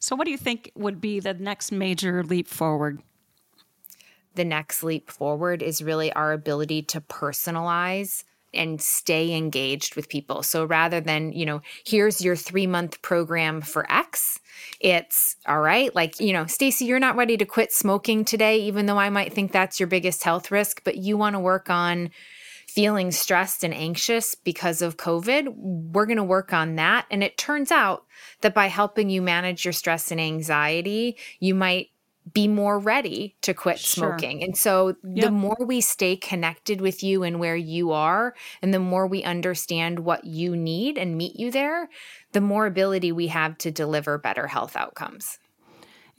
So, 0.00 0.16
what 0.16 0.24
do 0.24 0.30
you 0.30 0.38
think 0.38 0.72
would 0.74 1.00
be 1.00 1.20
the 1.20 1.34
next 1.34 1.70
major 1.70 2.22
leap 2.22 2.48
forward? 2.48 3.00
The 4.34 4.44
next 4.44 4.82
leap 4.82 5.10
forward 5.10 5.62
is 5.62 5.82
really 5.82 6.12
our 6.12 6.32
ability 6.32 6.82
to 6.82 7.00
personalize 7.00 8.24
and 8.56 8.80
stay 8.80 9.34
engaged 9.34 9.94
with 9.94 10.08
people. 10.08 10.42
So 10.42 10.64
rather 10.64 11.00
than, 11.00 11.32
you 11.32 11.46
know, 11.46 11.60
here's 11.84 12.22
your 12.22 12.34
3-month 12.34 13.02
program 13.02 13.60
for 13.60 13.90
X, 13.92 14.40
it's 14.80 15.36
all 15.46 15.60
right, 15.60 15.94
like, 15.94 16.18
you 16.18 16.32
know, 16.32 16.46
Stacy, 16.46 16.86
you're 16.86 16.98
not 16.98 17.16
ready 17.16 17.36
to 17.36 17.44
quit 17.44 17.72
smoking 17.72 18.24
today 18.24 18.58
even 18.60 18.86
though 18.86 18.98
I 18.98 19.10
might 19.10 19.32
think 19.32 19.52
that's 19.52 19.78
your 19.78 19.86
biggest 19.86 20.24
health 20.24 20.50
risk, 20.50 20.82
but 20.84 20.96
you 20.96 21.16
want 21.16 21.34
to 21.34 21.40
work 21.40 21.70
on 21.70 22.10
feeling 22.66 23.10
stressed 23.10 23.64
and 23.64 23.72
anxious 23.72 24.34
because 24.34 24.82
of 24.82 24.96
COVID, 24.96 25.54
we're 25.56 26.04
going 26.04 26.16
to 26.16 26.24
work 26.24 26.52
on 26.52 26.76
that. 26.76 27.06
And 27.10 27.22
it 27.22 27.38
turns 27.38 27.70
out 27.70 28.04
that 28.40 28.54
by 28.54 28.66
helping 28.66 29.08
you 29.08 29.22
manage 29.22 29.64
your 29.64 29.72
stress 29.72 30.10
and 30.10 30.20
anxiety, 30.20 31.16
you 31.38 31.54
might 31.54 31.88
be 32.32 32.48
more 32.48 32.78
ready 32.78 33.36
to 33.42 33.54
quit 33.54 33.78
sure. 33.78 34.08
smoking. 34.08 34.42
And 34.42 34.56
so 34.56 34.96
yep. 35.04 35.26
the 35.26 35.30
more 35.30 35.56
we 35.60 35.80
stay 35.80 36.16
connected 36.16 36.80
with 36.80 37.02
you 37.02 37.22
and 37.22 37.38
where 37.38 37.56
you 37.56 37.92
are, 37.92 38.34
and 38.62 38.74
the 38.74 38.80
more 38.80 39.06
we 39.06 39.22
understand 39.22 40.00
what 40.00 40.24
you 40.24 40.56
need 40.56 40.98
and 40.98 41.16
meet 41.16 41.36
you 41.36 41.50
there, 41.50 41.88
the 42.32 42.40
more 42.40 42.66
ability 42.66 43.12
we 43.12 43.28
have 43.28 43.56
to 43.58 43.70
deliver 43.70 44.18
better 44.18 44.48
health 44.48 44.76
outcomes. 44.76 45.38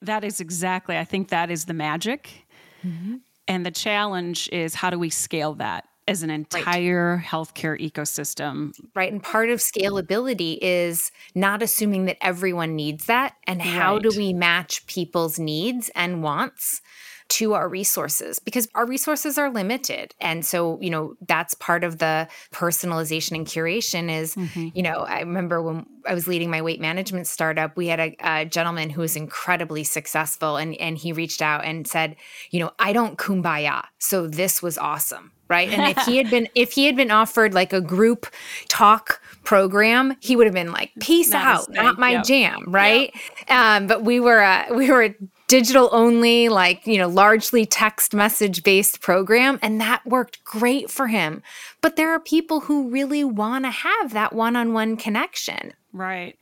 That 0.02 0.24
is 0.24 0.40
exactly, 0.40 0.98
I 0.98 1.04
think 1.04 1.30
that 1.30 1.52
is 1.52 1.66
the 1.66 1.74
magic. 1.74 2.46
Mm-hmm. 2.86 3.16
And 3.48 3.66
the 3.66 3.72
challenge 3.72 4.50
is 4.52 4.76
how 4.76 4.90
do 4.90 5.00
we 5.00 5.10
scale 5.10 5.56
that? 5.56 5.86
As 6.08 6.24
an 6.24 6.30
entire 6.30 7.16
right. 7.16 7.26
healthcare 7.26 7.80
ecosystem. 7.80 8.74
Right. 8.96 9.12
And 9.12 9.22
part 9.22 9.50
of 9.50 9.60
scalability 9.60 10.58
is 10.62 11.12
not 11.36 11.62
assuming 11.62 12.06
that 12.06 12.18
everyone 12.22 12.76
needs 12.76 13.06
that. 13.06 13.36
And 13.46 13.62
how 13.62 13.96
right. 13.96 14.04
do 14.04 14.12
we 14.16 14.34
match 14.34 14.86
people's 14.88 15.38
needs 15.38 15.90
and 15.96 16.24
wants? 16.24 16.82
to 17.30 17.54
our 17.54 17.68
resources 17.68 18.40
because 18.40 18.68
our 18.74 18.86
resources 18.86 19.38
are 19.38 19.52
limited. 19.52 20.16
And 20.22 20.46
so, 20.46 20.80
you 20.82 20.90
know, 20.90 21.16
that's 21.28 21.54
part 21.56 21.84
of 21.84 21.98
the 21.98 22.28
personalization 22.52 23.34
and 23.34 23.46
curation 23.46 24.10
is, 24.10 24.36
mm-hmm. 24.36 24.70
you 24.74 24.82
know, 24.82 25.00
I 25.00 25.20
remember 25.20 25.62
when 25.62 25.86
I 26.06 26.14
was 26.14 26.28
leading 26.28 26.50
my 26.50 26.62
weight 26.62 26.80
management 26.80 27.28
startup, 27.28 27.76
we 27.76 27.88
had 27.88 28.00
a, 28.00 28.16
a, 28.22 28.46
gentleman 28.46 28.90
who 28.90 29.02
was 29.02 29.16
incredibly 29.16 29.84
successful 29.84 30.56
and, 30.56 30.76
and 30.76 30.98
he 30.98 31.12
reached 31.12 31.42
out 31.42 31.66
and 31.66 31.86
said, 31.86 32.16
you 32.50 32.60
know, 32.60 32.72
I 32.80 32.94
don't 32.94 33.18
kumbaya. 33.18 33.84
So 34.00 34.28
this 34.28 34.64
was 34.64 34.78
awesome. 34.78 35.32
Right. 35.50 35.70
And 35.70 35.98
if 35.98 36.06
he 36.06 36.18
had 36.18 36.30
been 36.32 36.48
if 36.56 36.74
he 36.74 36.86
had 36.86 36.96
been 36.96 37.12
offered 37.12 37.54
like 37.54 37.74
a 37.74 37.82
group 37.82 38.28
talk 38.68 39.22
program, 39.44 40.16
he 40.20 40.36
would 40.36 40.46
have 40.46 40.54
been 40.54 40.72
like, 40.72 40.92
peace 41.00 41.32
not 41.32 41.46
out, 41.46 41.70
not 41.70 41.98
my 41.98 42.12
yep. 42.12 42.26
jam. 42.26 42.64
Right. 42.68 43.14
Yep. 43.48 43.52
Um, 43.52 43.88
but 43.88 44.04
we 44.04 44.20
were 44.20 44.42
uh, 44.42 44.66
we 44.74 44.92
were 44.92 45.16
digital 45.48 45.90
only, 45.92 46.50
like, 46.50 46.86
you 46.86 46.98
know, 46.98 47.08
largely 47.08 47.66
text 47.66 48.14
message 48.14 48.64
based 48.64 49.02
program. 49.02 49.58
And 49.62 49.80
that 49.82 50.06
worked 50.06 50.44
great 50.44 50.92
for 50.92 51.08
him. 51.08 51.42
But 51.82 51.96
there 51.96 52.12
are 52.12 52.20
people 52.20 52.62
who 52.62 52.90
really 52.90 53.24
want 53.24 53.66
to 53.66 53.72
have 53.72 54.14
that 54.14 54.34
one 54.34 54.56
on 54.56 54.74
one 54.74 54.98
connection. 54.98 55.74
Right. 55.94 56.38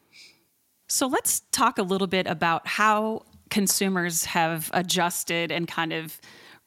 So 0.87 1.07
let's 1.07 1.41
talk 1.51 1.77
a 1.77 1.83
little 1.83 2.07
bit 2.07 2.27
about 2.27 2.67
how 2.67 3.23
consumers 3.49 4.25
have 4.25 4.69
adjusted 4.73 5.51
and 5.51 5.67
kind 5.67 5.93
of 5.93 6.19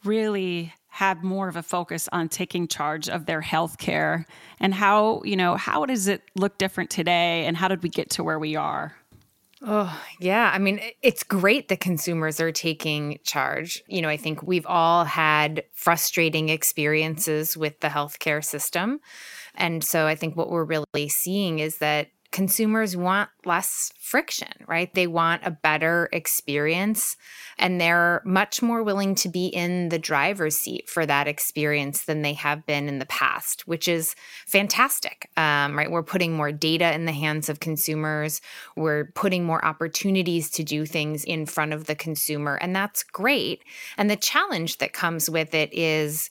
really 0.05 0.73
had 0.99 1.23
more 1.23 1.47
of 1.47 1.55
a 1.55 1.63
focus 1.63 2.09
on 2.11 2.29
taking 2.29 2.67
charge 2.67 3.09
of 3.09 3.27
their 3.27 3.41
health 3.41 3.79
care 3.79 4.27
and 4.59 4.75
how 4.75 5.23
you 5.25 5.37
know 5.37 5.55
how 5.55 5.87
does 5.87 6.09
it 6.09 6.23
look 6.35 6.59
different 6.59 6.91
today 6.91 7.47
and 7.47 7.57
how 7.57 7.69
did 7.69 7.81
we 7.85 7.89
get 7.89 8.11
to 8.11 8.25
where 8.25 8.41
we 8.41 8.57
are 8.57 8.97
Oh, 9.61 10.01
yeah. 10.21 10.53
I 10.55 10.59
mean, 10.59 10.81
it's 11.03 11.25
great 11.25 11.67
that 11.67 11.81
consumers 11.81 12.39
are 12.39 12.53
taking 12.53 13.19
charge. 13.25 13.83
You 13.89 14.01
know, 14.01 14.09
I 14.09 14.17
think 14.17 14.41
we've 14.41 14.67
all 14.67 15.05
had 15.05 15.65
frustrating 15.75 16.49
experiences 16.49 17.57
with 17.57 17.81
the 17.81 17.89
healthcare 17.89 18.45
system. 18.45 19.01
And 19.57 19.83
so 19.83 20.07
I 20.07 20.15
think 20.15 20.37
what 20.37 20.49
we're 20.49 20.63
really 20.63 21.09
seeing 21.09 21.59
is 21.59 21.79
that 21.79 22.07
consumers 22.31 22.97
want 22.97 23.31
less 23.45 23.93
friction, 23.99 24.53
right? 24.67 24.93
They 24.93 25.07
want 25.07 25.43
a 25.45 25.51
better 25.51 26.09
experience 26.13 27.17
and 27.59 27.81
they're 27.81 28.21
much 28.25 28.61
more 28.61 28.83
willing 28.83 29.15
to 29.17 29.29
be 29.29 29.47
in 29.47 29.89
the 29.89 29.99
driver's 29.99 30.57
seat 30.57 30.89
for 30.89 31.07
that 31.07 31.27
experience 31.27 32.03
than 32.03 32.23
they 32.23 32.35
have 32.35 32.67
been 32.67 32.87
in 32.87 32.99
the 32.99 33.07
past, 33.07 33.67
which 33.67 33.89
is 33.89 34.15
fantastic, 34.47 35.31
um, 35.37 35.77
right? 35.77 35.91
We're 35.91 36.03
putting 36.03 36.35
more 36.37 36.53
data 36.53 36.93
in 36.93 37.07
the 37.07 37.13
hands 37.13 37.49
of 37.49 37.61
consumers. 37.61 38.43
We're 38.77 39.07
putting 39.15 39.45
more 39.45 39.65
opportunities 39.65 40.51
to 40.51 40.63
do 40.63 40.85
things 40.85 41.25
in 41.25 41.47
front 41.47 41.73
of 41.73 41.87
the 41.87 41.95
consumer, 41.95 42.57
and 42.57 42.77
that's 42.77 43.03
great. 43.03 43.63
And 43.97 44.11
the 44.11 44.17
challenge 44.17 44.79
that 44.79 44.93
comes 44.93 45.31
with 45.31 45.55
it 45.55 45.73
is 45.73 46.31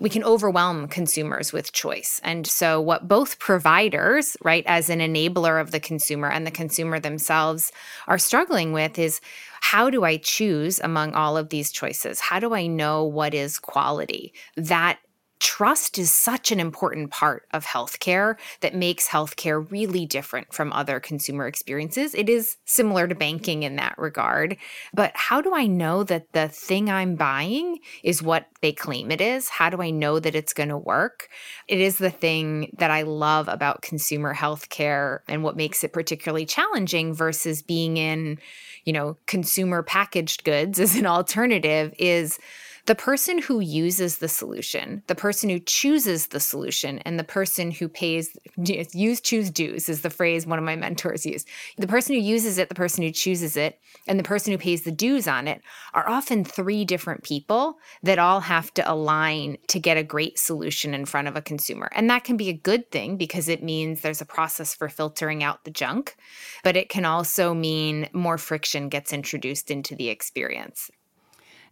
we 0.00 0.08
can 0.08 0.24
overwhelm 0.24 0.88
consumers 0.88 1.52
with 1.52 1.72
choice. 1.72 2.20
And 2.24 2.46
so, 2.46 2.80
what 2.80 3.06
both 3.06 3.38
providers, 3.38 4.36
right, 4.42 4.64
as 4.66 4.90
an 4.90 4.98
enabler 4.98 5.60
of 5.60 5.70
the 5.70 5.80
consumer 5.80 6.28
and 6.28 6.46
the 6.46 6.50
consumer 6.50 6.98
themselves 6.98 7.70
are 8.08 8.18
struggling 8.18 8.72
with 8.72 8.98
is 8.98 9.20
how 9.60 9.90
do 9.90 10.04
I 10.04 10.16
choose 10.16 10.80
among 10.80 11.14
all 11.14 11.36
of 11.36 11.48
these 11.48 11.70
choices? 11.70 12.20
How 12.20 12.40
do 12.40 12.54
I 12.54 12.66
know 12.66 13.04
what 13.04 13.34
is 13.34 13.58
quality? 13.58 14.34
That 14.56 14.98
trust 15.44 15.98
is 15.98 16.10
such 16.10 16.50
an 16.50 16.58
important 16.58 17.10
part 17.10 17.46
of 17.52 17.66
healthcare 17.66 18.36
that 18.62 18.74
makes 18.74 19.06
healthcare 19.06 19.70
really 19.70 20.06
different 20.06 20.50
from 20.54 20.72
other 20.72 20.98
consumer 20.98 21.46
experiences. 21.46 22.14
It 22.14 22.30
is 22.30 22.56
similar 22.64 23.06
to 23.06 23.14
banking 23.14 23.62
in 23.62 23.76
that 23.76 23.94
regard. 23.98 24.56
But 24.94 25.12
how 25.14 25.42
do 25.42 25.54
I 25.54 25.66
know 25.66 26.02
that 26.04 26.32
the 26.32 26.48
thing 26.48 26.88
I'm 26.88 27.14
buying 27.14 27.78
is 28.02 28.22
what 28.22 28.46
they 28.62 28.72
claim 28.72 29.10
it 29.10 29.20
is? 29.20 29.50
How 29.50 29.68
do 29.68 29.82
I 29.82 29.90
know 29.90 30.18
that 30.18 30.34
it's 30.34 30.54
going 30.54 30.70
to 30.70 30.78
work? 30.78 31.28
It 31.68 31.78
is 31.78 31.98
the 31.98 32.10
thing 32.10 32.74
that 32.78 32.90
I 32.90 33.02
love 33.02 33.46
about 33.46 33.82
consumer 33.82 34.34
healthcare 34.34 35.18
and 35.28 35.42
what 35.42 35.58
makes 35.58 35.84
it 35.84 35.92
particularly 35.92 36.46
challenging 36.46 37.12
versus 37.12 37.60
being 37.60 37.98
in, 37.98 38.38
you 38.86 38.94
know, 38.94 39.18
consumer 39.26 39.82
packaged 39.82 40.42
goods 40.44 40.80
as 40.80 40.96
an 40.96 41.04
alternative 41.04 41.92
is 41.98 42.38
the 42.86 42.94
person 42.94 43.38
who 43.38 43.60
uses 43.60 44.18
the 44.18 44.28
solution, 44.28 45.02
the 45.06 45.14
person 45.14 45.48
who 45.48 45.58
chooses 45.58 46.26
the 46.26 46.40
solution, 46.40 46.98
and 47.00 47.18
the 47.18 47.24
person 47.24 47.70
who 47.70 47.88
pays, 47.88 48.36
use, 48.56 49.20
choose, 49.22 49.50
dues 49.50 49.88
is 49.88 50.02
the 50.02 50.10
phrase 50.10 50.46
one 50.46 50.58
of 50.58 50.64
my 50.64 50.76
mentors 50.76 51.24
used. 51.24 51.48
The 51.78 51.86
person 51.86 52.14
who 52.14 52.20
uses 52.20 52.58
it, 52.58 52.68
the 52.68 52.74
person 52.74 53.02
who 53.02 53.10
chooses 53.10 53.56
it, 53.56 53.80
and 54.06 54.18
the 54.18 54.24
person 54.24 54.52
who 54.52 54.58
pays 54.58 54.82
the 54.82 54.92
dues 54.92 55.26
on 55.26 55.48
it 55.48 55.62
are 55.94 56.06
often 56.08 56.44
three 56.44 56.84
different 56.84 57.22
people 57.22 57.78
that 58.02 58.18
all 58.18 58.40
have 58.40 58.72
to 58.74 58.90
align 58.90 59.56
to 59.68 59.80
get 59.80 59.96
a 59.96 60.02
great 60.02 60.38
solution 60.38 60.92
in 60.92 61.06
front 61.06 61.28
of 61.28 61.36
a 61.36 61.42
consumer. 61.42 61.88
And 61.92 62.10
that 62.10 62.24
can 62.24 62.36
be 62.36 62.50
a 62.50 62.54
good 62.54 62.90
thing 62.90 63.16
because 63.16 63.48
it 63.48 63.62
means 63.62 64.00
there's 64.02 64.20
a 64.20 64.26
process 64.26 64.74
for 64.74 64.90
filtering 64.90 65.42
out 65.42 65.64
the 65.64 65.70
junk, 65.70 66.16
but 66.62 66.76
it 66.76 66.90
can 66.90 67.06
also 67.06 67.54
mean 67.54 68.10
more 68.12 68.36
friction 68.36 68.90
gets 68.90 69.12
introduced 69.12 69.70
into 69.70 69.94
the 69.96 70.08
experience. 70.08 70.90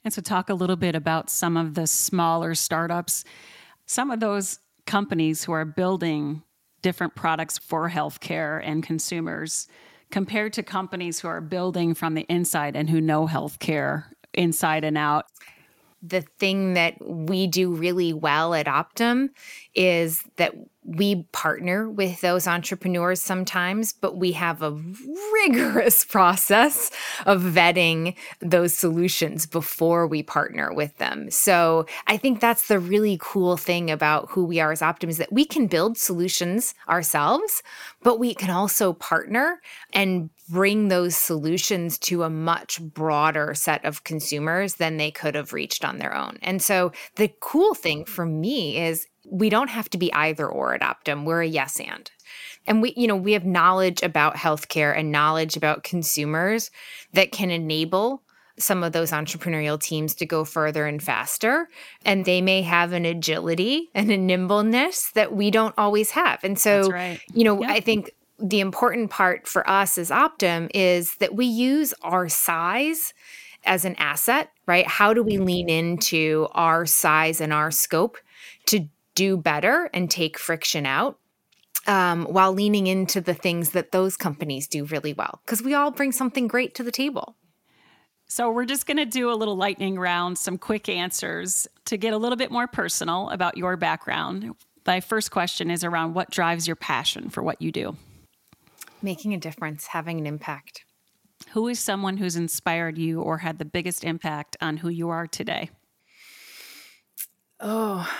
And 0.04 0.12
so, 0.12 0.20
talk 0.20 0.48
a 0.48 0.54
little 0.54 0.76
bit 0.76 0.94
about 0.94 1.30
some 1.30 1.56
of 1.56 1.74
the 1.74 1.86
smaller 1.86 2.54
startups, 2.54 3.24
some 3.86 4.10
of 4.10 4.20
those 4.20 4.58
companies 4.86 5.44
who 5.44 5.52
are 5.52 5.64
building 5.64 6.42
different 6.82 7.14
products 7.14 7.58
for 7.58 7.88
healthcare 7.88 8.60
and 8.64 8.82
consumers 8.82 9.68
compared 10.10 10.52
to 10.52 10.62
companies 10.62 11.20
who 11.20 11.28
are 11.28 11.40
building 11.40 11.94
from 11.94 12.14
the 12.14 12.26
inside 12.28 12.76
and 12.76 12.90
who 12.90 13.00
know 13.00 13.26
healthcare 13.26 14.04
inside 14.34 14.84
and 14.84 14.98
out. 14.98 15.26
The 16.02 16.22
thing 16.38 16.74
that 16.74 16.96
we 17.00 17.46
do 17.46 17.72
really 17.72 18.12
well 18.12 18.54
at 18.54 18.66
Optum 18.66 19.30
is 19.74 20.24
that 20.36 20.54
we 20.84 21.22
partner 21.32 21.88
with 21.88 22.20
those 22.20 22.48
entrepreneurs 22.48 23.20
sometimes, 23.20 23.92
but 23.92 24.16
we 24.16 24.32
have 24.32 24.62
a 24.62 24.72
rigorous 25.32 26.04
process 26.08 26.90
of 27.24 27.42
vetting 27.42 28.16
those 28.40 28.76
solutions 28.76 29.46
before 29.46 30.06
we 30.06 30.22
partner 30.22 30.72
with 30.72 30.96
them. 30.98 31.30
So 31.30 31.86
I 32.08 32.16
think 32.16 32.40
that's 32.40 32.66
the 32.66 32.80
really 32.80 33.16
cool 33.20 33.56
thing 33.56 33.90
about 33.90 34.30
who 34.30 34.44
we 34.44 34.58
are 34.58 34.72
as 34.72 34.80
Optum 34.80 35.08
is 35.08 35.18
that 35.18 35.32
we 35.32 35.44
can 35.44 35.68
build 35.68 35.96
solutions 35.96 36.74
ourselves, 36.88 37.62
but 38.02 38.18
we 38.18 38.34
can 38.34 38.50
also 38.50 38.92
partner 38.92 39.60
and 39.92 40.30
bring 40.48 40.88
those 40.88 41.16
solutions 41.16 41.96
to 41.96 42.24
a 42.24 42.30
much 42.30 42.80
broader 42.80 43.54
set 43.54 43.84
of 43.84 44.04
consumers 44.04 44.74
than 44.74 44.96
they 44.96 45.10
could 45.10 45.34
have 45.34 45.52
reached 45.52 45.84
on 45.84 45.98
their 45.98 46.14
own. 46.14 46.38
And 46.42 46.60
so 46.60 46.92
the 47.16 47.32
cool 47.40 47.74
thing 47.74 48.04
for 48.04 48.26
me 48.26 48.78
is 48.78 49.06
we 49.28 49.48
don't 49.48 49.70
have 49.70 49.88
to 49.90 49.98
be 49.98 50.12
either 50.12 50.48
or 50.48 50.74
at 50.74 50.80
Optum. 50.80 51.24
We're 51.24 51.42
a 51.42 51.46
yes 51.46 51.80
and. 51.80 52.10
And 52.66 52.80
we, 52.82 52.94
you 52.96 53.06
know, 53.06 53.16
we 53.16 53.32
have 53.32 53.44
knowledge 53.44 54.02
about 54.02 54.36
healthcare 54.36 54.96
and 54.96 55.10
knowledge 55.10 55.56
about 55.56 55.84
consumers 55.84 56.70
that 57.12 57.32
can 57.32 57.50
enable 57.50 58.22
some 58.58 58.84
of 58.84 58.92
those 58.92 59.10
entrepreneurial 59.10 59.80
teams 59.80 60.14
to 60.14 60.26
go 60.26 60.44
further 60.44 60.86
and 60.86 61.02
faster. 61.02 61.68
And 62.04 62.24
they 62.24 62.40
may 62.40 62.62
have 62.62 62.92
an 62.92 63.04
agility 63.04 63.88
and 63.94 64.10
a 64.10 64.16
nimbleness 64.16 65.10
that 65.12 65.34
we 65.34 65.50
don't 65.50 65.74
always 65.78 66.10
have. 66.10 66.42
And 66.44 66.58
so, 66.58 66.90
right. 66.90 67.20
you 67.32 67.44
know, 67.44 67.64
I 67.64 67.80
think 67.80 68.12
the 68.38 68.60
important 68.60 69.10
part 69.10 69.46
for 69.46 69.68
us 69.68 69.98
as 69.98 70.10
Optum 70.10 70.70
is 70.74 71.16
that 71.16 71.34
we 71.34 71.46
use 71.46 71.94
our 72.02 72.28
size 72.28 73.14
as 73.64 73.84
an 73.84 73.94
asset, 73.96 74.50
right? 74.66 74.86
How 74.86 75.14
do 75.14 75.22
we 75.22 75.38
lean 75.38 75.68
into 75.68 76.48
our 76.52 76.84
size 76.84 77.40
and 77.40 77.52
our 77.52 77.70
scope 77.70 78.18
to 78.66 78.88
do 79.14 79.36
better 79.36 79.90
and 79.92 80.10
take 80.10 80.38
friction 80.38 80.86
out 80.86 81.18
um, 81.86 82.24
while 82.24 82.52
leaning 82.52 82.86
into 82.86 83.20
the 83.20 83.34
things 83.34 83.70
that 83.70 83.92
those 83.92 84.16
companies 84.16 84.68
do 84.68 84.84
really 84.84 85.12
well 85.12 85.40
because 85.44 85.62
we 85.62 85.74
all 85.74 85.90
bring 85.90 86.12
something 86.12 86.48
great 86.48 86.74
to 86.76 86.82
the 86.82 86.92
table. 86.92 87.36
So, 88.26 88.50
we're 88.50 88.64
just 88.64 88.86
going 88.86 88.96
to 88.96 89.04
do 89.04 89.30
a 89.30 89.34
little 89.34 89.56
lightning 89.56 89.98
round, 89.98 90.38
some 90.38 90.56
quick 90.56 90.88
answers 90.88 91.66
to 91.84 91.98
get 91.98 92.14
a 92.14 92.16
little 92.16 92.36
bit 92.36 92.50
more 92.50 92.66
personal 92.66 93.28
about 93.28 93.58
your 93.58 93.76
background. 93.76 94.54
My 94.86 95.00
first 95.00 95.30
question 95.30 95.70
is 95.70 95.84
around 95.84 96.14
what 96.14 96.30
drives 96.30 96.66
your 96.66 96.76
passion 96.76 97.28
for 97.28 97.42
what 97.42 97.60
you 97.60 97.70
do? 97.70 97.96
Making 99.02 99.34
a 99.34 99.38
difference, 99.38 99.88
having 99.88 100.18
an 100.18 100.26
impact. 100.26 100.84
Who 101.50 101.68
is 101.68 101.78
someone 101.78 102.16
who's 102.16 102.36
inspired 102.36 102.96
you 102.96 103.20
or 103.20 103.38
had 103.38 103.58
the 103.58 103.64
biggest 103.66 104.02
impact 104.02 104.56
on 104.62 104.78
who 104.78 104.88
you 104.88 105.10
are 105.10 105.26
today? 105.26 105.68
Oh, 107.60 108.10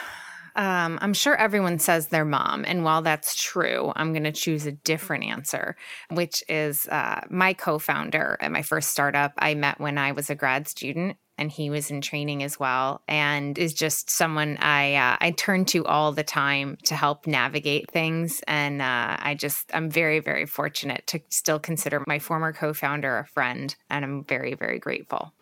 um, 0.57 0.99
I'm 1.01 1.15
sure 1.15 1.35
everyone 1.37 1.79
says 1.79 2.09
their 2.09 2.25
mom. 2.25 2.65
And 2.67 2.85
while 2.85 3.03
that's 3.03 3.41
true, 3.41 3.93
I'm 3.97 4.13
going 4.13 4.25
to 4.25 4.33
choose 4.33 4.67
a 4.67 4.73
different 4.73 5.25
answer, 5.25 5.77
which 6.11 6.43
is 6.49 6.89
uh, 6.89 7.23
my 7.31 7.53
co 7.53 7.79
founder 7.79 8.37
at 8.41 8.53
my 8.53 8.63
first 8.63 8.91
startup. 8.91 9.33
I 9.39 9.55
met 9.55 9.81
when 9.81 9.99
I 9.99 10.13
was 10.13 10.31
a 10.31 10.35
grad 10.35 10.69
student 10.69 11.17
and 11.39 11.51
he 11.51 11.71
was 11.71 11.91
in 11.91 12.01
training 12.01 12.43
as 12.43 12.61
well 12.61 13.03
and 13.09 13.59
is 13.59 13.73
just 13.73 14.11
someone 14.11 14.59
I 14.61 14.95
uh, 14.95 15.17
I 15.21 15.31
turn 15.33 15.65
to 15.67 15.85
all 15.85 16.13
the 16.13 16.23
time 16.23 16.77
to 16.85 16.95
help 16.95 17.27
navigate 17.27 17.91
things 17.91 18.43
and 18.47 18.83
uh, 18.83 19.17
I 19.19 19.35
just 19.35 19.71
I'm 19.75 19.91
very 19.91 20.21
very 20.21 20.47
fortunate 20.47 21.07
to 21.09 21.21
still 21.31 21.59
consider 21.59 22.05
my 22.07 22.19
former 22.19 22.53
co-founder 22.53 23.19
a 23.19 23.27
friend 23.27 23.75
and 23.89 24.05
I'm 24.05 24.25
very 24.25 24.55
very 24.55 24.79
grateful. 24.79 25.33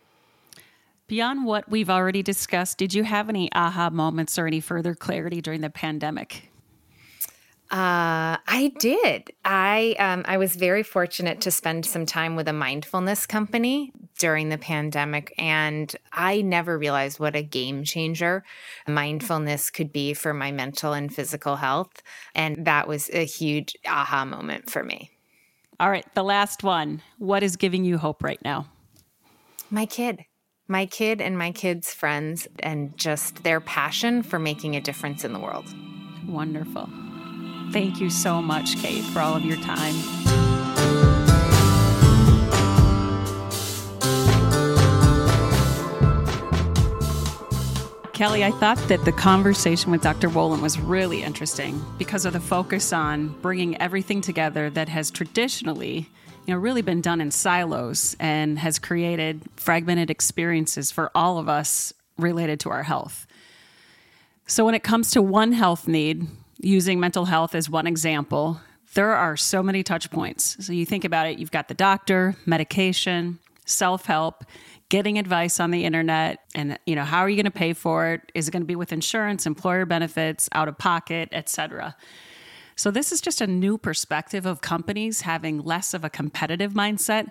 Beyond 1.10 1.44
what 1.44 1.68
we've 1.68 1.90
already 1.90 2.22
discussed, 2.22 2.78
did 2.78 2.94
you 2.94 3.02
have 3.02 3.28
any 3.28 3.50
aha 3.52 3.90
moments 3.90 4.38
or 4.38 4.46
any 4.46 4.60
further 4.60 4.94
clarity 4.94 5.40
during 5.40 5.60
the 5.60 5.68
pandemic? 5.68 6.52
Uh, 7.68 8.38
I 8.46 8.72
did. 8.78 9.32
I 9.44 9.96
um, 9.98 10.24
I 10.28 10.36
was 10.36 10.54
very 10.54 10.84
fortunate 10.84 11.40
to 11.40 11.50
spend 11.50 11.84
some 11.84 12.06
time 12.06 12.36
with 12.36 12.46
a 12.46 12.52
mindfulness 12.52 13.26
company 13.26 13.92
during 14.20 14.50
the 14.50 14.58
pandemic, 14.58 15.34
and 15.36 15.92
I 16.12 16.42
never 16.42 16.78
realized 16.78 17.18
what 17.18 17.34
a 17.34 17.42
game 17.42 17.82
changer 17.82 18.44
mindfulness 18.86 19.68
could 19.68 19.92
be 19.92 20.14
for 20.14 20.32
my 20.32 20.52
mental 20.52 20.92
and 20.92 21.12
physical 21.12 21.56
health, 21.56 22.04
and 22.36 22.66
that 22.66 22.86
was 22.86 23.10
a 23.12 23.24
huge 23.24 23.74
aha 23.84 24.24
moment 24.24 24.70
for 24.70 24.84
me. 24.84 25.10
All 25.80 25.90
right, 25.90 26.06
the 26.14 26.22
last 26.22 26.62
one. 26.62 27.02
What 27.18 27.42
is 27.42 27.56
giving 27.56 27.84
you 27.84 27.98
hope 27.98 28.22
right 28.22 28.40
now? 28.44 28.68
My 29.72 29.86
kid 29.86 30.24
my 30.70 30.87
kid 30.87 31.20
and 31.20 31.37
my 31.37 31.50
kids' 31.50 31.92
friends 31.92 32.46
and 32.61 32.96
just 32.96 33.42
their 33.42 33.61
passion 33.61 34.22
for 34.22 34.38
making 34.38 34.76
a 34.76 34.80
difference 34.80 35.24
in 35.24 35.33
the 35.33 35.38
world. 35.40 35.66
Wonderful. 36.28 36.88
Thank 37.72 38.00
you 38.00 38.09
so 38.09 38.40
much, 38.40 38.76
Kate, 38.76 39.02
for 39.06 39.18
all 39.18 39.35
of 39.35 39.44
your 39.44 39.56
time. 39.59 39.94
Callie, 48.16 48.44
I 48.44 48.50
thought 48.52 48.76
that 48.88 49.04
the 49.04 49.12
conversation 49.12 49.90
with 49.90 50.02
Dr. 50.02 50.28
Wolin 50.28 50.61
was 50.61 50.78
really 50.78 51.22
interesting 51.22 51.83
because 51.98 52.26
of 52.26 52.33
the 52.33 52.40
focus 52.40 52.92
on 52.92 53.28
bringing 53.40 53.80
everything 53.80 54.20
together 54.20 54.70
that 54.70 54.88
has 54.88 55.11
traditionally 55.11 56.06
you 56.46 56.55
know, 56.55 56.61
really 56.61 56.83
been 56.83 57.00
done 57.00 57.20
in 57.20 57.31
silos 57.31 58.16
and 58.18 58.59
has 58.59 58.79
created 58.79 59.42
fragmented 59.57 60.11
experiences 60.11 60.90
for 60.90 61.11
all 61.14 61.38
of 61.38 61.48
us 61.48 61.92
related 62.16 62.61
to 62.61 62.70
our 62.70 62.83
health. 62.83 63.26
So, 64.46 64.64
when 64.64 64.74
it 64.74 64.83
comes 64.83 65.11
to 65.12 65.22
one 65.22 65.53
health 65.53 65.87
need, 65.87 66.26
using 66.61 66.98
mental 66.98 67.26
health 67.26 67.55
as 67.55 67.70
one 67.70 67.87
example, 67.87 68.61
there 68.94 69.14
are 69.14 69.37
so 69.37 69.62
many 69.62 69.83
touch 69.83 70.11
points. 70.11 70.57
So, 70.64 70.72
you 70.72 70.85
think 70.85 71.05
about 71.05 71.26
it, 71.29 71.38
you've 71.38 71.53
got 71.53 71.68
the 71.68 71.74
doctor, 71.74 72.37
medication, 72.46 73.38
self 73.64 74.07
help, 74.07 74.44
getting 74.88 75.18
advice 75.18 75.61
on 75.61 75.70
the 75.70 75.85
internet, 75.85 76.40
and 76.55 76.79
you 76.85 76.96
know, 76.96 77.05
how 77.05 77.20
are 77.20 77.29
you 77.29 77.37
going 77.37 77.44
to 77.44 77.50
pay 77.50 77.72
for 77.72 78.09
it? 78.09 78.33
Is 78.35 78.48
it 78.48 78.50
going 78.50 78.62
to 78.62 78.66
be 78.66 78.76
with 78.76 78.92
insurance, 78.92 79.46
employer 79.46 79.87
benefits, 79.87 80.48
out 80.53 80.68
of 80.68 80.76
pocket, 80.76 81.29
etc. 81.33 81.96
So, 82.80 82.90
this 82.90 83.12
is 83.12 83.20
just 83.20 83.42
a 83.42 83.46
new 83.46 83.76
perspective 83.76 84.46
of 84.46 84.62
companies 84.62 85.20
having 85.20 85.58
less 85.58 85.92
of 85.92 86.02
a 86.02 86.08
competitive 86.08 86.72
mindset 86.72 87.26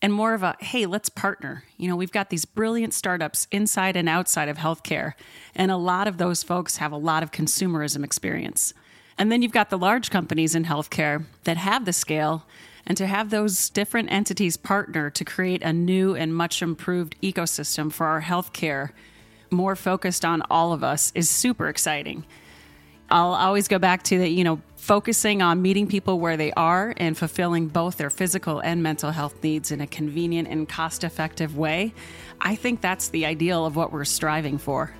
and 0.00 0.14
more 0.14 0.32
of 0.32 0.42
a 0.42 0.56
hey, 0.60 0.86
let's 0.86 1.10
partner. 1.10 1.64
You 1.76 1.88
know, 1.88 1.96
we've 1.96 2.10
got 2.10 2.30
these 2.30 2.46
brilliant 2.46 2.94
startups 2.94 3.46
inside 3.50 3.96
and 3.96 4.08
outside 4.08 4.48
of 4.48 4.56
healthcare, 4.56 5.12
and 5.54 5.70
a 5.70 5.76
lot 5.76 6.08
of 6.08 6.16
those 6.16 6.42
folks 6.42 6.78
have 6.78 6.90
a 6.90 6.96
lot 6.96 7.22
of 7.22 7.32
consumerism 7.32 8.02
experience. 8.02 8.72
And 9.18 9.30
then 9.30 9.42
you've 9.42 9.52
got 9.52 9.68
the 9.68 9.76
large 9.76 10.08
companies 10.08 10.54
in 10.54 10.64
healthcare 10.64 11.26
that 11.44 11.58
have 11.58 11.84
the 11.84 11.92
scale, 11.92 12.46
and 12.86 12.96
to 12.96 13.06
have 13.06 13.28
those 13.28 13.68
different 13.68 14.10
entities 14.10 14.56
partner 14.56 15.10
to 15.10 15.22
create 15.22 15.62
a 15.62 15.70
new 15.74 16.14
and 16.14 16.34
much 16.34 16.62
improved 16.62 17.14
ecosystem 17.22 17.92
for 17.92 18.06
our 18.06 18.22
healthcare, 18.22 18.92
more 19.50 19.76
focused 19.76 20.24
on 20.24 20.40
all 20.48 20.72
of 20.72 20.82
us, 20.82 21.12
is 21.14 21.28
super 21.28 21.68
exciting. 21.68 22.24
I'll 23.10 23.34
always 23.34 23.68
go 23.68 23.78
back 23.78 24.02
to 24.04 24.18
that, 24.18 24.30
you 24.30 24.44
know, 24.44 24.60
focusing 24.76 25.40
on 25.40 25.62
meeting 25.62 25.86
people 25.86 26.20
where 26.20 26.36
they 26.36 26.52
are 26.52 26.92
and 26.98 27.16
fulfilling 27.16 27.68
both 27.68 27.96
their 27.96 28.10
physical 28.10 28.60
and 28.60 28.82
mental 28.82 29.12
health 29.12 29.42
needs 29.42 29.70
in 29.70 29.80
a 29.80 29.86
convenient 29.86 30.48
and 30.48 30.68
cost 30.68 31.04
effective 31.04 31.56
way. 31.56 31.94
I 32.40 32.54
think 32.54 32.80
that's 32.80 33.08
the 33.08 33.24
ideal 33.24 33.64
of 33.64 33.76
what 33.76 33.92
we're 33.92 34.04
striving 34.04 34.58
for. 34.58 34.92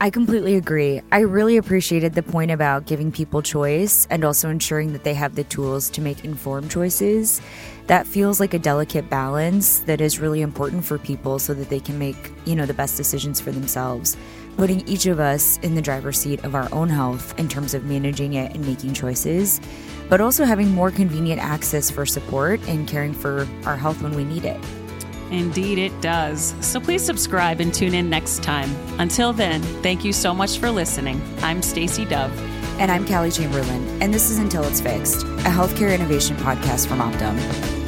I 0.00 0.10
completely 0.10 0.56
agree. 0.56 1.00
I 1.12 1.20
really 1.20 1.56
appreciated 1.56 2.14
the 2.14 2.24
point 2.24 2.50
about 2.50 2.86
giving 2.86 3.12
people 3.12 3.40
choice 3.40 4.08
and 4.10 4.24
also 4.24 4.48
ensuring 4.48 4.92
that 4.94 5.04
they 5.04 5.14
have 5.14 5.36
the 5.36 5.44
tools 5.44 5.90
to 5.90 6.00
make 6.00 6.24
informed 6.24 6.70
choices. 6.70 7.40
That 7.86 8.06
feels 8.06 8.40
like 8.40 8.52
a 8.52 8.58
delicate 8.58 9.08
balance 9.10 9.80
that 9.80 10.00
is 10.00 10.18
really 10.18 10.40
important 10.40 10.84
for 10.84 10.98
people 10.98 11.38
so 11.38 11.54
that 11.54 11.68
they 11.68 11.78
can 11.78 11.98
make, 12.00 12.16
you 12.46 12.56
know, 12.56 12.66
the 12.66 12.74
best 12.74 12.96
decisions 12.96 13.40
for 13.40 13.52
themselves 13.52 14.16
putting 14.56 14.86
each 14.88 15.06
of 15.06 15.20
us 15.20 15.58
in 15.58 15.74
the 15.74 15.82
driver's 15.82 16.18
seat 16.18 16.44
of 16.44 16.54
our 16.54 16.68
own 16.72 16.88
health 16.88 17.38
in 17.38 17.48
terms 17.48 17.74
of 17.74 17.84
managing 17.84 18.34
it 18.34 18.54
and 18.54 18.66
making 18.66 18.94
choices, 18.94 19.60
but 20.08 20.20
also 20.20 20.44
having 20.44 20.70
more 20.70 20.90
convenient 20.90 21.40
access 21.42 21.90
for 21.90 22.04
support 22.06 22.60
and 22.68 22.86
caring 22.86 23.12
for 23.12 23.46
our 23.64 23.76
health 23.76 24.02
when 24.02 24.14
we 24.14 24.24
need 24.24 24.44
it. 24.44 24.60
Indeed, 25.30 25.78
it 25.78 26.00
does. 26.02 26.54
So 26.60 26.78
please 26.78 27.02
subscribe 27.02 27.60
and 27.60 27.72
tune 27.72 27.94
in 27.94 28.10
next 28.10 28.42
time. 28.42 28.70
Until 28.98 29.32
then, 29.32 29.62
thank 29.82 30.04
you 30.04 30.12
so 30.12 30.34
much 30.34 30.58
for 30.58 30.70
listening. 30.70 31.22
I'm 31.38 31.62
Stacy 31.62 32.04
Dove. 32.04 32.38
And 32.78 32.90
I'm 32.90 33.06
Callie 33.06 33.30
Chamberlain. 33.30 34.02
And 34.02 34.12
this 34.12 34.30
is 34.30 34.38
Until 34.38 34.64
It's 34.64 34.80
Fixed, 34.80 35.22
a 35.22 35.50
healthcare 35.50 35.94
innovation 35.94 36.36
podcast 36.36 36.86
from 36.86 36.98
Optum. 36.98 37.81